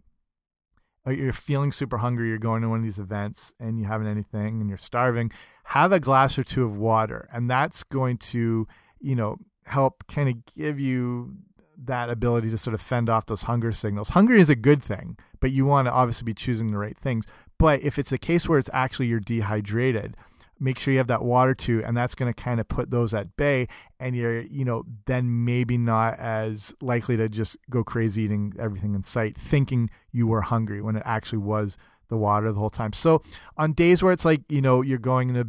you're 1.06 1.32
feeling 1.32 1.72
super 1.72 1.98
hungry, 1.98 2.28
you're 2.28 2.38
going 2.38 2.62
to 2.62 2.68
one 2.68 2.78
of 2.78 2.84
these 2.84 3.00
events 3.00 3.52
and 3.58 3.80
you 3.80 3.86
haven't 3.86 4.06
anything 4.06 4.60
and 4.60 4.68
you're 4.68 4.78
starving, 4.78 5.32
have 5.64 5.90
a 5.90 5.98
glass 5.98 6.38
or 6.38 6.44
two 6.44 6.64
of 6.64 6.76
water. 6.76 7.28
And 7.32 7.50
that's 7.50 7.82
going 7.82 8.18
to, 8.18 8.68
you 9.00 9.16
know, 9.16 9.38
help 9.64 10.06
kind 10.06 10.28
of 10.28 10.54
give 10.56 10.78
you 10.80 11.36
that 11.84 12.10
ability 12.10 12.50
to 12.50 12.58
sort 12.58 12.74
of 12.74 12.80
fend 12.80 13.08
off 13.08 13.26
those 13.26 13.42
hunger 13.42 13.72
signals. 13.72 14.10
Hunger 14.10 14.34
is 14.34 14.48
a 14.48 14.54
good 14.54 14.82
thing, 14.82 15.16
but 15.40 15.50
you 15.50 15.64
want 15.64 15.86
to 15.86 15.92
obviously 15.92 16.24
be 16.24 16.34
choosing 16.34 16.70
the 16.70 16.78
right 16.78 16.96
things. 16.96 17.26
But 17.58 17.82
if 17.82 17.98
it's 17.98 18.12
a 18.12 18.18
case 18.18 18.48
where 18.48 18.58
it's 18.58 18.70
actually 18.72 19.06
you're 19.06 19.20
dehydrated, 19.20 20.16
make 20.62 20.78
sure 20.78 20.92
you 20.92 20.98
have 20.98 21.08
that 21.08 21.24
water 21.24 21.54
too 21.54 21.82
and 21.84 21.96
that's 21.96 22.14
going 22.14 22.32
to 22.32 22.42
kind 22.42 22.60
of 22.60 22.68
put 22.68 22.90
those 22.90 23.12
at 23.12 23.36
bay 23.36 23.66
and 23.98 24.14
you're 24.14 24.42
you 24.42 24.64
know 24.64 24.84
then 25.06 25.44
maybe 25.44 25.76
not 25.76 26.16
as 26.20 26.72
likely 26.80 27.16
to 27.16 27.28
just 27.28 27.56
go 27.68 27.82
crazy 27.82 28.22
eating 28.22 28.54
everything 28.60 28.94
in 28.94 29.02
sight 29.02 29.36
thinking 29.36 29.90
you 30.12 30.24
were 30.24 30.42
hungry 30.42 30.80
when 30.80 30.94
it 30.94 31.02
actually 31.04 31.38
was 31.38 31.76
the 32.08 32.16
water 32.16 32.52
the 32.52 32.60
whole 32.60 32.70
time 32.70 32.92
so 32.92 33.20
on 33.56 33.72
days 33.72 34.04
where 34.04 34.12
it's 34.12 34.24
like 34.24 34.40
you 34.48 34.60
know 34.60 34.82
you're 34.82 34.98
going 34.98 35.30
in 35.30 35.36
a 35.36 35.44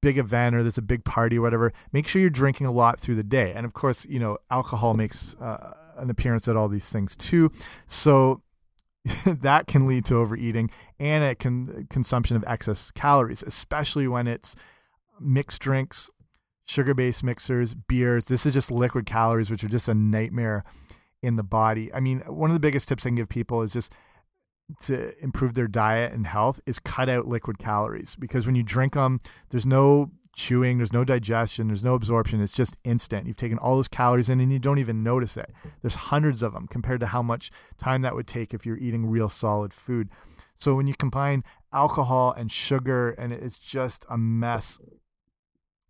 big 0.00 0.18
event 0.18 0.54
or 0.54 0.62
there's 0.62 0.78
a 0.78 0.82
big 0.82 1.04
party 1.04 1.38
or 1.38 1.42
whatever 1.42 1.72
make 1.92 2.06
sure 2.06 2.20
you're 2.20 2.30
drinking 2.30 2.66
a 2.66 2.70
lot 2.70 3.00
through 3.00 3.16
the 3.16 3.24
day 3.24 3.52
and 3.52 3.66
of 3.66 3.72
course 3.72 4.06
you 4.06 4.20
know 4.20 4.38
alcohol 4.50 4.94
makes 4.94 5.34
uh, 5.40 5.74
an 5.96 6.08
appearance 6.08 6.46
at 6.46 6.56
all 6.56 6.68
these 6.68 6.88
things 6.88 7.16
too 7.16 7.50
so 7.86 8.40
that 9.26 9.66
can 9.66 9.86
lead 9.86 10.04
to 10.06 10.16
overeating 10.16 10.70
and 10.98 11.24
it 11.24 11.38
can 11.38 11.86
consumption 11.90 12.36
of 12.36 12.44
excess 12.46 12.90
calories, 12.90 13.42
especially 13.42 14.08
when 14.08 14.26
it's 14.26 14.54
mixed 15.20 15.60
drinks, 15.60 16.10
sugar 16.66 16.94
based 16.94 17.22
mixers, 17.22 17.74
beers. 17.74 18.26
This 18.26 18.46
is 18.46 18.54
just 18.54 18.70
liquid 18.70 19.06
calories, 19.06 19.50
which 19.50 19.64
are 19.64 19.68
just 19.68 19.88
a 19.88 19.94
nightmare 19.94 20.64
in 21.22 21.36
the 21.36 21.42
body. 21.42 21.92
I 21.92 22.00
mean, 22.00 22.20
one 22.20 22.50
of 22.50 22.54
the 22.54 22.60
biggest 22.60 22.88
tips 22.88 23.04
I 23.04 23.10
can 23.10 23.16
give 23.16 23.28
people 23.28 23.62
is 23.62 23.72
just 23.72 23.92
to 24.82 25.12
improve 25.22 25.54
their 25.54 25.68
diet 25.68 26.12
and 26.12 26.26
health 26.26 26.60
is 26.66 26.78
cut 26.78 27.08
out 27.08 27.26
liquid 27.26 27.58
calories 27.58 28.16
because 28.16 28.46
when 28.46 28.54
you 28.54 28.62
drink 28.62 28.94
them, 28.94 29.20
there's 29.50 29.66
no 29.66 30.10
chewing, 30.36 30.78
there's 30.78 30.92
no 30.92 31.04
digestion, 31.04 31.68
there's 31.68 31.84
no 31.84 31.94
absorption. 31.94 32.40
It's 32.40 32.52
just 32.52 32.76
instant. 32.84 33.26
You've 33.26 33.36
taken 33.36 33.58
all 33.58 33.76
those 33.76 33.88
calories 33.88 34.28
in 34.28 34.40
and 34.40 34.52
you 34.52 34.58
don't 34.58 34.78
even 34.78 35.02
notice 35.02 35.36
it. 35.36 35.50
There's 35.82 35.94
hundreds 35.94 36.42
of 36.42 36.52
them 36.52 36.68
compared 36.68 37.00
to 37.00 37.06
how 37.06 37.22
much 37.22 37.50
time 37.78 38.02
that 38.02 38.14
would 38.14 38.26
take 38.26 38.54
if 38.54 38.64
you're 38.64 38.78
eating 38.78 39.06
real 39.06 39.28
solid 39.28 39.74
food. 39.74 40.08
So 40.56 40.74
when 40.74 40.86
you 40.86 40.94
combine 40.94 41.44
alcohol 41.72 42.32
and 42.32 42.50
sugar, 42.50 43.10
and 43.10 43.32
it's 43.32 43.58
just 43.58 44.04
a 44.08 44.16
mess 44.16 44.78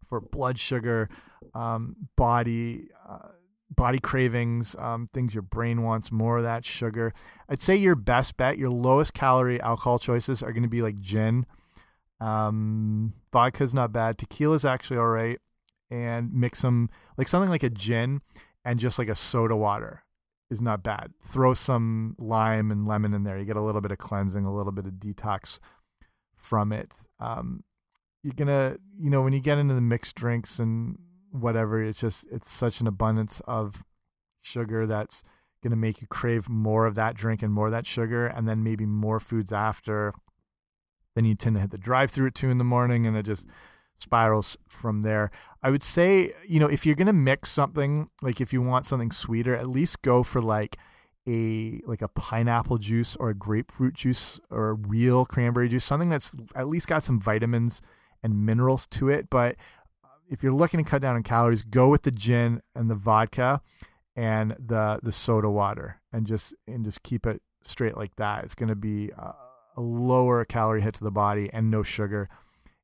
for 0.09 0.21
blood 0.21 0.59
sugar, 0.59 1.09
um, 1.55 1.97
body. 2.17 2.89
Uh, 3.09 3.29
body 3.71 3.99
cravings, 3.99 4.75
um, 4.79 5.09
things 5.13 5.35
your 5.35 5.43
brain 5.43 5.83
wants 5.83 6.11
more 6.11 6.39
of 6.39 6.43
that 6.45 6.65
sugar. 6.65 7.13
I'd 7.49 7.63
say 7.63 7.77
your 7.77 7.95
best 7.95 8.37
bet, 8.37 8.59
your 8.59 8.71
lowest 8.71 9.15
calorie 9.15 9.61
alcohol 9.61 9.99
choices 9.99 10.43
are 10.43 10.53
going 10.53 10.63
to 10.63 10.69
be 10.69 10.83
like 10.83 11.01
gin, 11.01 11.47
um, 12.21 13.15
vodka's 13.33 13.75
not 13.75 13.93
bad. 13.93 14.19
Tequila's 14.19 14.65
actually 14.65 14.99
all 14.99 15.09
right. 15.09 15.39
And 15.91 16.35
mix 16.35 16.61
them 16.63 16.91
like 17.17 17.29
something 17.29 17.49
like 17.49 17.63
a 17.63 17.71
gin 17.71 18.21
and 18.65 18.79
just 18.79 18.99
like 18.99 19.09
a 19.09 19.15
soda 19.15 19.57
water 19.57 20.05
is 20.51 20.61
not 20.61 20.83
bad. 20.83 21.13
Throw 21.27 21.55
some 21.55 22.15
lime 22.19 22.71
and 22.71 22.87
lemon 22.87 23.15
in 23.15 23.25
there. 23.25 23.39
You 23.39 23.47
get 23.47 23.57
a 23.57 23.63
little 23.63 23.81
bit 23.81 23.91
of 23.91 23.99
cleansing, 23.99 24.45
a 24.45 24.55
little 24.55 24.73
bit 24.73 24.87
of 24.87 24.95
detox 24.95 25.59
from 26.37 26.73
it. 26.73 26.93
Um, 27.21 27.65
you're 28.23 28.35
gonna, 28.35 28.77
you 28.99 29.09
know, 29.09 29.23
when 29.23 29.33
you 29.33 29.41
get 29.41 29.57
into 29.57 29.75
the 29.75 29.81
mixed 29.81 30.15
drinks 30.15 30.59
and 30.59 30.99
whatever, 31.31 31.83
it's 31.83 32.01
just 32.01 32.27
it's 32.31 32.53
such 32.53 32.81
an 32.81 32.87
abundance 32.87 33.41
of 33.47 33.83
sugar 34.43 34.87
that's 34.87 35.23
gonna 35.63 35.77
make 35.77 36.01
you 36.01 36.07
crave 36.07 36.49
more 36.49 36.87
of 36.87 36.95
that 36.95 37.15
drink 37.15 37.43
and 37.43 37.53
more 37.53 37.67
of 37.67 37.73
that 37.73 37.87
sugar, 37.87 38.27
and 38.27 38.49
then 38.49 38.63
maybe 38.63 38.87
more 38.87 39.21
foods 39.21 39.53
after 39.53 40.15
then 41.19 41.25
you 41.25 41.35
tend 41.35 41.57
to 41.57 41.61
hit 41.61 41.73
the 41.73 41.79
drive 41.79 42.13
through 42.13 42.29
at 42.29 42.35
two 42.37 42.49
in 42.49 42.59
the 42.59 42.65
morning 42.65 43.05
and 43.05 43.17
it 43.17 43.25
just 43.25 43.45
spirals 43.99 44.57
from 44.69 45.03
there. 45.03 45.33
I 45.65 45.71
would 45.71 45.83
say, 45.83 46.31
you 46.47 46.61
know, 46.61 46.69
if 46.69 46.87
you're 46.87 46.95
going 46.95 47.09
to 47.09 47.13
mix 47.13 47.51
something, 47.51 48.09
like 48.23 48.41
if 48.41 48.53
you 48.53 48.63
want 48.63 48.87
something 48.87 49.11
sweeter, 49.11 49.57
at 49.57 49.69
least 49.69 50.01
go 50.03 50.23
for 50.23 50.41
like 50.41 50.77
a 51.29 51.81
like 51.87 52.03
a 52.03 52.09
pineapple 52.09 52.79
juice 52.79 53.17
or 53.17 53.31
a 53.31 53.35
grapefruit 53.35 53.95
juice 53.95 54.39
or 54.49 54.69
a 54.69 54.75
real 54.75 55.27
cranberry 55.27 55.69
juice, 55.69 55.85
something 55.85 56.09
that's 56.09 56.31
at 56.55 56.69
least 56.69 56.87
got 56.87 57.03
some 57.03 57.21
vitamins 57.21 57.83
and 58.23 58.47
minerals 58.47 58.87
to 58.87 59.09
it. 59.09 59.29
But 59.29 59.57
if 60.31 60.43
you're 60.43 60.53
looking 60.53 60.83
to 60.83 60.89
cut 60.89 61.03
down 61.03 61.17
on 61.17 61.23
calories, 61.23 61.63
go 61.63 61.89
with 61.89 62.03
the 62.03 62.11
gin 62.11 62.63
and 62.75 62.91
the 62.91 62.95
vodka 62.95 63.61
and 64.17 64.57
the 64.59 65.01
the 65.03 65.13
soda 65.13 65.49
water 65.49 66.01
and 66.13 66.27
just 66.27 66.55
and 66.67 66.85
just 66.85 67.03
keep 67.03 67.27
it 67.27 67.43
straight 67.65 67.97
like 67.97 68.17
that. 68.17 68.45
It's 68.45 68.55
going 68.55 68.69
to 68.69 68.77
be 68.77 69.11
uh, 69.19 69.33
a 69.77 69.81
lower 69.81 70.45
calorie 70.45 70.83
hit 70.83 70.95
to 70.95 71.05
the 71.05 71.11
body 71.11 71.49
and 71.53 71.71
no 71.71 71.83
sugar 71.83 72.29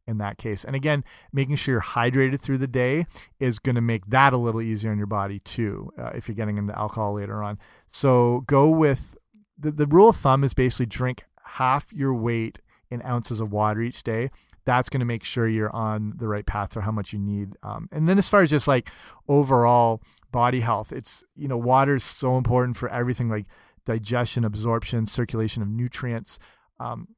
in 0.07 0.19
that 0.19 0.39
case. 0.39 0.65
And 0.65 0.77
again, 0.77 1.03
making 1.33 1.57
sure 1.57 1.75
you're 1.75 1.83
hydrated 1.83 2.41
through 2.41 2.59
the 2.59 2.67
day 2.67 3.07
is 3.41 3.59
going 3.59 3.75
to 3.75 3.81
make 3.81 4.07
that 4.07 4.33
a 4.33 4.37
little 4.37 4.61
easier 4.61 4.91
on 4.91 4.99
your 4.99 5.07
body 5.07 5.39
too, 5.41 5.91
uh, 5.99 6.11
if 6.15 6.29
you're 6.29 6.35
getting 6.35 6.59
into 6.59 6.79
alcohol 6.79 7.15
later 7.15 7.43
on. 7.43 7.59
So 7.89 8.45
go 8.47 8.69
with 8.69 9.17
the, 9.59 9.71
the 9.71 9.87
rule 9.87 10.11
of 10.11 10.17
thumb 10.17 10.45
is 10.45 10.55
basically 10.55 10.87
drink 10.87 11.25
half 11.45 11.93
your 11.93 12.15
weight 12.15 12.61
in 12.91 13.03
ounces 13.03 13.41
of 13.41 13.51
water 13.51 13.81
each 13.81 14.03
day. 14.03 14.31
That's 14.65 14.89
going 14.89 15.01
to 15.01 15.07
make 15.07 15.25
sure 15.25 15.49
you're 15.49 15.75
on 15.75 16.15
the 16.17 16.29
right 16.29 16.47
path 16.47 16.73
for 16.73 16.83
how 16.83 16.91
much 16.91 17.13
you 17.13 17.19
need. 17.19 17.57
Um, 17.63 17.89
and 17.93 18.09
then 18.09 18.19
as 18.19 18.29
far 18.29 18.43
as 18.43 18.51
just 18.51 18.67
like 18.67 18.91
overall 19.29 20.03
body 20.33 20.61
health, 20.61 20.93
it's, 20.93 21.25
you 21.37 21.49
know, 21.49 21.57
water 21.59 21.97
is 21.97 22.05
so 22.05 22.37
important 22.37 22.77
for 22.77 22.89
everything 22.89 23.29
like 23.29 23.47
digestion, 23.85 24.45
absorption, 24.45 25.07
circulation 25.07 25.63
of 25.63 25.69
nutrients 25.69 26.39
um, 26.81 27.09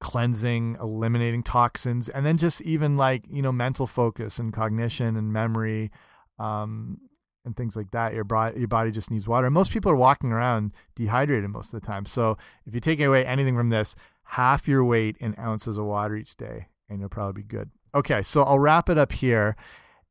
cleansing, 0.00 0.76
eliminating 0.80 1.42
toxins, 1.42 2.08
and 2.08 2.24
then 2.26 2.36
just 2.36 2.60
even 2.62 2.96
like 2.96 3.24
you 3.28 3.42
know 3.42 3.52
mental 3.52 3.86
focus 3.86 4.38
and 4.38 4.52
cognition 4.52 5.16
and 5.16 5.32
memory, 5.32 5.90
um, 6.38 6.98
and 7.44 7.56
things 7.56 7.76
like 7.76 7.90
that. 7.92 8.14
Your 8.14 8.24
body, 8.24 8.58
your 8.58 8.68
body 8.68 8.90
just 8.90 9.10
needs 9.10 9.26
water. 9.26 9.46
And 9.46 9.54
most 9.54 9.70
people 9.70 9.90
are 9.90 9.96
walking 9.96 10.32
around 10.32 10.72
dehydrated 10.94 11.50
most 11.50 11.72
of 11.72 11.80
the 11.80 11.86
time. 11.86 12.06
So 12.06 12.36
if 12.66 12.74
you 12.74 12.80
take 12.80 13.00
away 13.00 13.24
anything 13.24 13.56
from 13.56 13.70
this, 13.70 13.94
half 14.26 14.68
your 14.68 14.84
weight 14.84 15.16
in 15.18 15.34
ounces 15.38 15.78
of 15.78 15.84
water 15.84 16.16
each 16.16 16.36
day, 16.36 16.66
and 16.88 17.00
you'll 17.00 17.08
probably 17.08 17.42
be 17.42 17.46
good. 17.46 17.70
Okay, 17.94 18.22
so 18.22 18.42
I'll 18.42 18.58
wrap 18.58 18.88
it 18.88 18.98
up 18.98 19.12
here. 19.12 19.56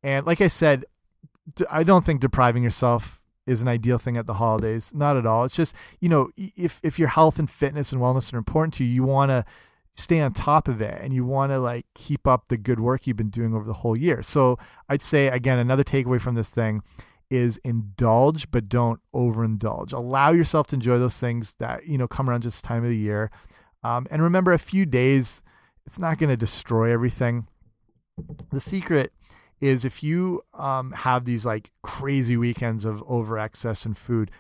And 0.02 0.26
like 0.26 0.42
I 0.42 0.48
said, 0.48 0.86
I 1.70 1.84
don't 1.84 2.06
think 2.06 2.22
depriving 2.22 2.64
yourself 2.64 3.22
is 3.46 3.62
an 3.62 3.68
ideal 3.68 3.98
thing 3.98 4.18
at 4.18 4.26
the 4.26 4.36
holidays. 4.36 4.92
Not 4.94 5.18
at 5.18 5.26
all. 5.26 5.46
It's 5.46 5.56
just, 5.56 5.76
you 6.00 6.10
know, 6.10 6.30
if 6.38 6.80
if 6.84 6.98
your 6.98 7.10
health 7.10 7.38
and 7.38 7.50
fitness 7.50 7.92
and 7.92 8.02
wellness 8.02 8.34
are 8.34 8.38
important 8.38 8.74
to 8.76 8.84
you, 8.84 8.92
you 8.92 9.04
want 9.04 9.30
to 9.30 9.46
stay 9.94 10.20
on 10.20 10.34
top 10.34 10.68
of 10.68 10.82
it 10.82 11.00
and 11.02 11.14
you 11.14 11.24
want 11.24 11.52
to 11.52 11.60
like 11.60 11.86
keep 11.94 12.28
up 12.28 12.50
the 12.50 12.58
good 12.58 12.80
work 12.80 13.08
you've 13.08 13.16
been 13.16 13.30
doing 13.30 13.54
over 13.54 13.66
the 13.66 13.74
whole 13.74 13.98
year. 13.98 14.22
So, 14.22 14.58
I'd 14.90 15.02
say 15.02 15.28
again 15.28 15.60
another 15.60 15.84
takeaway 15.84 16.20
from 16.20 16.36
this 16.36 16.50
thing 16.50 16.82
is 17.30 17.58
indulge 17.64 18.50
but 18.52 18.70
don't 18.70 19.00
overindulge. 19.14 19.94
Allow 19.94 20.32
yourself 20.32 20.68
to 20.68 20.76
enjoy 20.76 20.98
those 20.98 21.18
things 21.18 21.56
that, 21.60 21.86
you 21.86 21.98
know, 21.98 22.08
come 22.08 22.30
around 22.30 22.42
just 22.42 22.64
time 22.64 22.84
of 22.84 22.90
the 22.90 22.98
year. 22.98 23.32
Um, 23.86 24.08
and 24.10 24.24
remember 24.24 24.52
a 24.52 24.58
few 24.58 24.88
days 24.88 25.44
it's 25.86 26.00
not 26.00 26.18
going 26.18 26.32
to 26.32 26.38
destroy 26.38 26.92
everything. 26.92 27.46
The 28.52 28.60
secret 28.60 29.14
is 29.62 29.86
if 29.86 30.02
you 30.02 30.42
um, 30.56 30.92
have 30.92 31.26
these 31.26 31.46
like 31.46 31.70
crazy 31.84 32.36
weekends 32.36 32.84
of 32.84 33.04
over 33.08 33.38
excess 33.38 33.86
in 33.86 33.94
food, 33.94 34.32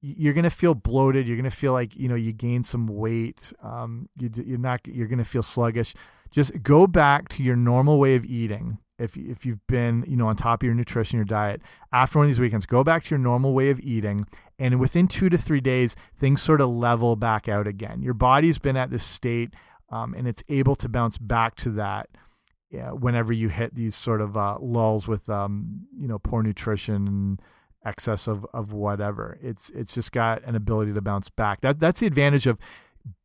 you're 0.00 0.34
gonna 0.34 0.50
feel 0.50 0.74
bloated. 0.74 1.28
You're 1.28 1.36
gonna 1.36 1.50
feel 1.50 1.72
like 1.72 1.94
you 1.94 2.08
know 2.08 2.16
you 2.16 2.32
gain 2.32 2.64
some 2.64 2.88
weight. 2.88 3.52
Um, 3.62 4.08
you, 4.18 4.30
you're 4.44 4.58
not. 4.58 4.80
You're 4.84 5.06
gonna 5.06 5.24
feel 5.24 5.44
sluggish. 5.44 5.94
Just 6.32 6.62
go 6.62 6.88
back 6.88 7.28
to 7.30 7.42
your 7.44 7.54
normal 7.54 8.00
way 8.00 8.16
of 8.16 8.24
eating. 8.24 8.78
If 8.98 9.16
if 9.16 9.46
you've 9.46 9.64
been 9.68 10.04
you 10.08 10.16
know 10.16 10.26
on 10.26 10.34
top 10.34 10.62
of 10.62 10.66
your 10.66 10.74
nutrition, 10.74 11.18
your 11.18 11.24
diet 11.24 11.62
after 11.92 12.18
one 12.18 12.26
of 12.26 12.30
these 12.30 12.40
weekends, 12.40 12.66
go 12.66 12.82
back 12.82 13.04
to 13.04 13.10
your 13.10 13.20
normal 13.20 13.54
way 13.54 13.70
of 13.70 13.78
eating, 13.78 14.26
and 14.62 14.78
within 14.78 15.08
two 15.08 15.28
to 15.28 15.36
three 15.36 15.60
days, 15.60 15.96
things 16.18 16.40
sort 16.40 16.60
of 16.60 16.70
level 16.70 17.16
back 17.16 17.48
out 17.48 17.66
again. 17.66 18.00
Your 18.00 18.14
body's 18.14 18.58
been 18.58 18.76
at 18.76 18.90
this 18.90 19.02
state, 19.02 19.54
um, 19.90 20.14
and 20.14 20.28
it's 20.28 20.44
able 20.48 20.76
to 20.76 20.88
bounce 20.88 21.18
back 21.18 21.56
to 21.56 21.70
that 21.70 22.08
whenever 22.92 23.32
you 23.32 23.48
hit 23.48 23.74
these 23.74 23.94
sort 23.94 24.20
of 24.20 24.36
uh, 24.36 24.56
lulls 24.60 25.06
with 25.06 25.28
um, 25.28 25.86
you 25.98 26.06
know 26.06 26.18
poor 26.18 26.42
nutrition 26.42 27.08
and 27.08 27.42
excess 27.84 28.28
of 28.28 28.46
of 28.52 28.72
whatever. 28.72 29.36
It's 29.42 29.68
it's 29.70 29.94
just 29.94 30.12
got 30.12 30.44
an 30.44 30.54
ability 30.54 30.92
to 30.92 31.00
bounce 31.00 31.28
back. 31.28 31.60
That 31.62 31.80
that's 31.80 31.98
the 32.00 32.06
advantage 32.06 32.46
of 32.46 32.58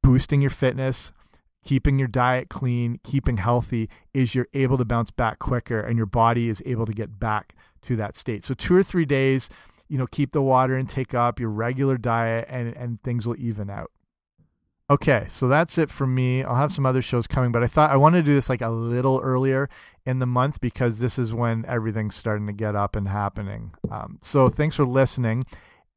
boosting 0.02 0.42
your 0.42 0.50
fitness, 0.50 1.14
keeping 1.64 2.00
your 2.00 2.08
diet 2.08 2.50
clean, 2.50 3.00
keeping 3.04 3.38
healthy 3.38 3.90
is 4.12 4.34
you're 4.34 4.48
able 4.56 4.78
to 4.80 4.86
bounce 4.86 5.12
back 5.12 5.38
quicker 5.38 5.80
and 5.80 5.98
your 5.98 6.08
body 6.08 6.50
is 6.50 6.64
able 6.66 6.88
to 6.88 6.94
get 6.94 7.20
back 7.20 7.54
to 7.84 7.96
that 7.96 8.18
state. 8.18 8.44
So 8.44 8.56
2 8.56 8.76
or 8.76 8.84
3 8.84 9.06
days, 9.06 9.50
you 9.88 9.98
know, 9.98 10.08
keep 10.08 10.32
the 10.32 10.42
water 10.42 10.78
intake 10.78 11.14
up, 11.14 11.40
your 11.40 11.50
regular 11.50 11.98
diet 11.98 12.48
and 12.50 12.76
and 12.76 13.02
things 13.04 13.28
will 13.28 13.38
even 13.38 13.70
out. 13.70 13.92
Okay, 14.90 15.26
so 15.30 15.50
that's 15.50 15.78
it 15.78 15.90
for 15.90 16.08
me. 16.08 16.44
I'll 16.44 16.56
have 16.56 16.72
some 16.72 16.86
other 16.86 17.02
shows 17.02 17.28
coming, 17.28 17.52
but 17.52 17.62
I 17.62 17.68
thought 17.68 17.92
I 17.92 17.98
wanted 17.98 18.20
to 18.20 18.24
do 18.24 18.36
this 18.36 18.48
like 18.48 18.62
a 18.62 18.70
little 18.70 19.20
earlier 19.22 19.70
in 20.06 20.20
the 20.20 20.26
month 20.26 20.62
because 20.62 21.00
this 21.00 21.20
is 21.20 21.34
when 21.34 21.66
everything's 21.66 22.16
starting 22.16 22.48
to 22.48 22.54
get 22.54 22.74
up 22.74 22.96
and 22.96 23.10
happening. 23.10 23.74
Um, 23.92 24.20
so 24.22 24.48
thanks 24.48 24.78
for 24.78 24.86
listening. 24.86 25.46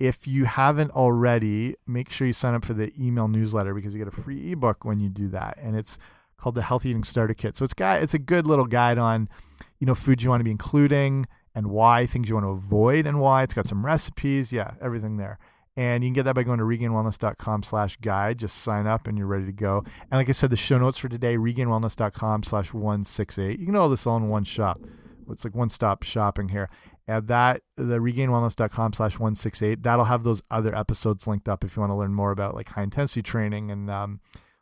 If 0.01 0.27
you 0.27 0.45
haven't 0.47 0.91
already, 0.91 1.77
make 1.87 2.11
sure 2.11 2.27
you 2.27 2.33
sign 2.33 2.55
up 2.55 2.65
for 2.65 2.75
the 2.75 2.93
email 2.99 3.29
newsletter 3.29 3.75
because 3.75 3.93
you 3.93 3.99
get 4.01 4.09
a 4.09 4.23
free 4.23 4.51
ebook 4.51 4.85
when 4.85 4.99
you 4.99 5.09
do 5.09 5.29
that, 5.29 5.57
and 5.63 5.77
it's 5.77 5.97
called 6.37 6.57
the 6.57 6.63
Healthy 6.63 6.91
Eating 6.91 7.05
Starter 7.05 7.35
Kit. 7.35 7.57
So 7.57 7.65
it's 7.65 7.75
got 7.75 8.03
it's 8.03 8.15
a 8.15 8.19
good 8.19 8.45
little 8.45 8.67
guide 8.67 8.99
on 8.99 9.29
you 9.79 9.87
know 9.87 9.95
foods 9.95 10.25
you 10.25 10.31
want 10.31 10.41
to 10.41 10.45
be 10.45 10.51
including 10.51 11.27
and 11.55 11.69
why 11.69 12.07
things 12.07 12.29
you 12.29 12.35
want 12.37 12.45
to 12.45 12.51
avoid 12.51 13.07
and 13.07 13.21
why. 13.21 13.43
It's 13.43 13.55
got 13.55 13.67
some 13.67 13.85
recipes, 13.85 14.53
yeah, 14.53 14.73
everything 14.81 15.17
there 15.17 15.39
And 15.77 16.03
you 16.03 16.09
can 16.09 16.15
get 16.15 16.25
that 16.25 16.35
by 16.35 16.43
going 16.43 16.59
to 16.59 16.65
regainedwellness.com 16.65 17.63
slash 17.63 17.97
guide. 17.97 18.39
Just 18.39 18.59
sign 18.59 18.87
up 18.87 19.07
and 19.07 19.17
you're 19.19 19.27
ready 19.27 19.47
to 19.47 19.53
go. 19.53 19.85
And 20.11 20.13
like 20.13 20.29
I 20.29 20.33
said, 20.33 20.51
the 20.51 20.57
show 20.57 20.79
notes 20.79 20.99
for 20.99 21.09
today, 21.09 21.37
regainedwellness.com 21.37 22.45
slash 22.45 22.73
168. 22.73 23.59
You 23.59 23.67
can 23.67 23.77
all 23.77 23.89
this 23.89 24.07
all 24.07 24.17
in 24.17 24.29
one 24.29 24.45
shop. 24.45 24.81
It's 25.31 25.45
like 25.45 25.55
one 25.55 25.69
stop 25.69 26.03
shopping 26.03 26.49
here. 26.49 26.69
And 27.07 27.27
that, 27.29 27.63
the 27.77 27.99
regainedwellness.com 27.99 28.93
slash 28.93 29.15
168, 29.15 29.83
that'll 29.83 30.05
have 30.05 30.23
those 30.23 30.43
other 30.51 30.77
episodes 30.77 31.27
linked 31.27 31.49
up 31.49 31.65
if 31.65 31.77
you 31.77 31.81
want 31.81 31.91
to 31.91 31.97
learn 31.97 32.15
more 32.15 32.31
about 32.31 32.55
like 32.55 32.69
high 32.69 32.83
intensity 32.83 33.23
training 33.23 33.71
and 33.71 33.91
um, 33.91 34.21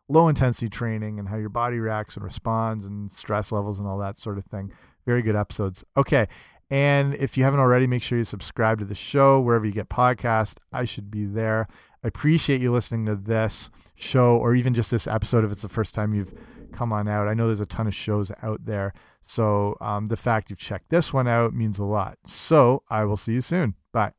low 0.08 0.28
intensity 0.28 0.68
training 0.70 1.18
and 1.18 1.28
how 1.28 1.36
your 1.36 1.50
body 1.50 1.78
reacts 1.78 2.16
and 2.16 2.24
responds 2.24 2.84
and 2.84 3.12
stress 3.12 3.52
levels 3.52 3.78
and 3.78 3.86
all 3.86 3.98
that 3.98 4.18
sort 4.18 4.38
of 4.38 4.46
thing. 4.46 4.72
Very 5.04 5.22
good 5.22 5.36
episodes. 5.36 5.84
Okay. 5.96 6.26
And 6.70 7.14
if 7.14 7.36
you 7.36 7.44
haven't 7.44 7.60
already, 7.60 7.86
make 7.86 8.02
sure 8.02 8.18
you 8.18 8.24
subscribe 8.24 8.78
to 8.78 8.84
the 8.84 8.94
show 8.94 9.40
wherever 9.40 9.64
you 9.64 9.72
get 9.72 9.88
podcasts. 9.88 10.56
I 10.72 10.84
should 10.84 11.10
be 11.10 11.24
there. 11.24 11.66
I 12.04 12.08
appreciate 12.08 12.60
you 12.60 12.70
listening 12.70 13.06
to 13.06 13.16
this 13.16 13.70
show 13.96 14.36
or 14.36 14.54
even 14.54 14.74
just 14.74 14.90
this 14.90 15.06
episode 15.06 15.44
if 15.44 15.52
it's 15.52 15.62
the 15.62 15.68
first 15.68 15.94
time 15.94 16.14
you've 16.14 16.34
come 16.72 16.92
on 16.92 17.08
out. 17.08 17.26
I 17.26 17.34
know 17.34 17.46
there's 17.46 17.60
a 17.60 17.66
ton 17.66 17.86
of 17.86 17.94
shows 17.94 18.30
out 18.42 18.66
there. 18.66 18.92
So 19.22 19.76
um, 19.80 20.08
the 20.08 20.16
fact 20.16 20.50
you've 20.50 20.58
checked 20.58 20.90
this 20.90 21.12
one 21.12 21.26
out 21.26 21.54
means 21.54 21.78
a 21.78 21.84
lot. 21.84 22.18
So 22.24 22.82
I 22.88 23.04
will 23.04 23.16
see 23.16 23.32
you 23.32 23.40
soon. 23.40 23.74
Bye. 23.92 24.17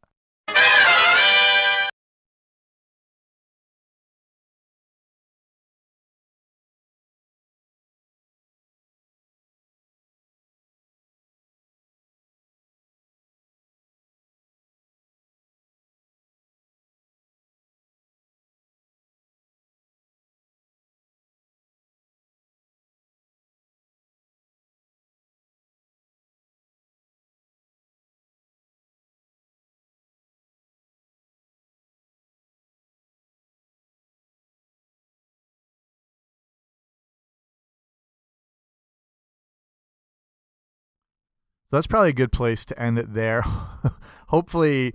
So 41.69 41.77
that's 41.77 41.87
probably 41.87 42.09
a 42.09 42.13
good 42.13 42.31
place 42.31 42.65
to 42.65 42.81
end 42.81 42.97
it 42.97 43.13
there. 43.13 43.41
Hopefully, 44.27 44.93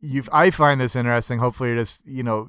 you've. 0.00 0.28
I 0.32 0.50
find 0.50 0.80
this 0.80 0.96
interesting. 0.96 1.38
Hopefully, 1.38 1.70
you're 1.70 1.78
just 1.78 2.00
you 2.06 2.22
know, 2.22 2.48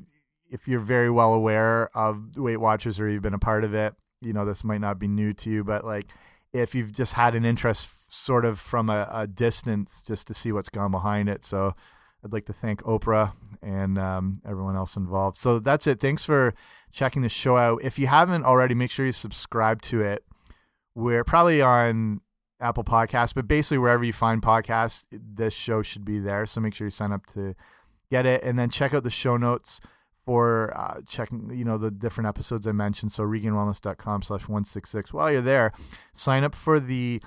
if 0.49 0.67
you're 0.67 0.79
very 0.79 1.09
well 1.09 1.33
aware 1.33 1.89
of 1.95 2.37
Weight 2.37 2.57
Watchers 2.57 2.99
or 2.99 3.09
you've 3.09 3.21
been 3.21 3.33
a 3.33 3.39
part 3.39 3.63
of 3.63 3.73
it, 3.73 3.93
you 4.21 4.33
know, 4.33 4.45
this 4.45 4.63
might 4.63 4.81
not 4.81 4.97
be 4.99 5.07
new 5.07 5.33
to 5.33 5.49
you, 5.49 5.63
but 5.63 5.83
like 5.83 6.07
if 6.53 6.73
you've 6.73 6.93
just 6.93 7.13
had 7.13 7.35
an 7.35 7.43
interest 7.43 8.11
sort 8.11 8.45
of 8.45 8.59
from 8.59 8.89
a, 8.89 9.09
a 9.11 9.27
distance 9.27 10.01
just 10.07 10.25
to 10.27 10.33
see 10.33 10.51
what's 10.51 10.69
gone 10.69 10.91
behind 10.91 11.27
it. 11.27 11.43
So 11.43 11.75
I'd 12.23 12.31
like 12.31 12.45
to 12.45 12.53
thank 12.53 12.81
Oprah 12.83 13.33
and 13.61 13.97
um, 13.97 14.41
everyone 14.47 14.75
else 14.75 14.95
involved. 14.95 15.37
So 15.37 15.59
that's 15.59 15.85
it. 15.85 15.99
Thanks 15.99 16.23
for 16.23 16.53
checking 16.93 17.23
the 17.23 17.29
show 17.29 17.57
out. 17.57 17.83
If 17.83 17.99
you 17.99 18.07
haven't 18.07 18.45
already, 18.45 18.73
make 18.73 18.89
sure 18.89 19.05
you 19.05 19.11
subscribe 19.11 19.81
to 19.83 20.01
it. 20.01 20.23
We're 20.95 21.25
probably 21.25 21.61
on 21.61 22.21
Apple 22.59 22.83
Podcasts, 22.83 23.33
but 23.33 23.47
basically 23.47 23.77
wherever 23.77 24.03
you 24.03 24.13
find 24.13 24.41
podcasts, 24.41 25.05
this 25.11 25.53
show 25.53 25.81
should 25.81 26.05
be 26.05 26.19
there. 26.19 26.45
So 26.45 26.61
make 26.61 26.73
sure 26.73 26.87
you 26.87 26.91
sign 26.91 27.11
up 27.11 27.25
to 27.33 27.55
get 28.09 28.25
it, 28.25 28.43
and 28.43 28.57
then 28.57 28.69
check 28.69 28.93
out 28.93 29.03
the 29.03 29.09
show 29.09 29.37
notes 29.37 29.81
for 30.25 30.75
uh, 30.75 31.01
checking, 31.07 31.51
you 31.53 31.63
know, 31.63 31.77
the 31.77 31.91
different 31.91 32.27
episodes 32.27 32.65
I 32.65 32.71
mentioned. 32.71 33.11
So 33.11 33.23
regainedwellness.com 33.23 34.23
slash 34.23 34.41
166. 34.41 35.13
While 35.13 35.31
you're 35.31 35.41
there, 35.41 35.71
sign 36.13 36.43
up 36.43 36.55
for 36.55 36.79
the 36.79 37.21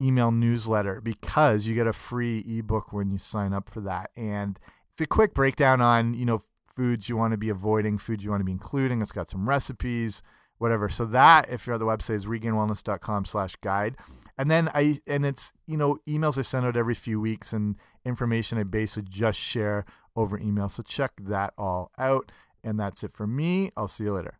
email 0.00 0.30
newsletter 0.30 1.00
because 1.00 1.66
you 1.66 1.74
get 1.74 1.86
a 1.86 1.92
free 1.92 2.40
ebook 2.40 2.92
when 2.92 3.10
you 3.10 3.18
sign 3.18 3.52
up 3.52 3.68
for 3.68 3.80
that. 3.80 4.10
And 4.16 4.58
it's 4.92 5.02
a 5.02 5.06
quick 5.06 5.34
breakdown 5.34 5.80
on, 5.80 6.14
you 6.14 6.24
know, 6.24 6.42
foods 6.76 7.08
you 7.08 7.16
want 7.16 7.32
to 7.32 7.38
be 7.38 7.48
avoiding, 7.48 7.98
foods 7.98 8.22
you 8.22 8.30
want 8.30 8.40
to 8.40 8.44
be 8.44 8.52
including. 8.52 9.00
It's 9.02 9.12
got 9.12 9.28
some 9.28 9.48
recipes, 9.48 10.22
whatever. 10.58 10.88
So 10.88 11.04
that, 11.06 11.50
if 11.50 11.66
you're 11.66 11.74
at 11.74 11.80
the 11.80 11.86
website, 11.86 12.16
is 12.16 12.26
regainedwellness.com 12.26 13.24
slash 13.24 13.56
guide. 13.56 13.96
And 14.38 14.50
then 14.50 14.68
I, 14.74 15.00
and 15.06 15.24
it's, 15.24 15.52
you 15.66 15.76
know, 15.76 15.98
emails 16.06 16.38
I 16.38 16.42
send 16.42 16.66
out 16.66 16.76
every 16.76 16.94
few 16.94 17.20
weeks 17.20 17.52
and 17.52 17.76
information 18.04 18.58
I 18.58 18.64
basically 18.64 19.10
just 19.10 19.38
share 19.38 19.86
over 20.14 20.38
email. 20.38 20.68
So 20.68 20.82
check 20.82 21.12
that 21.20 21.54
all 21.56 21.90
out. 21.98 22.30
And 22.62 22.78
that's 22.78 23.02
it 23.04 23.12
for 23.12 23.26
me. 23.26 23.72
I'll 23.76 23.88
see 23.88 24.04
you 24.04 24.12
later. 24.12 24.38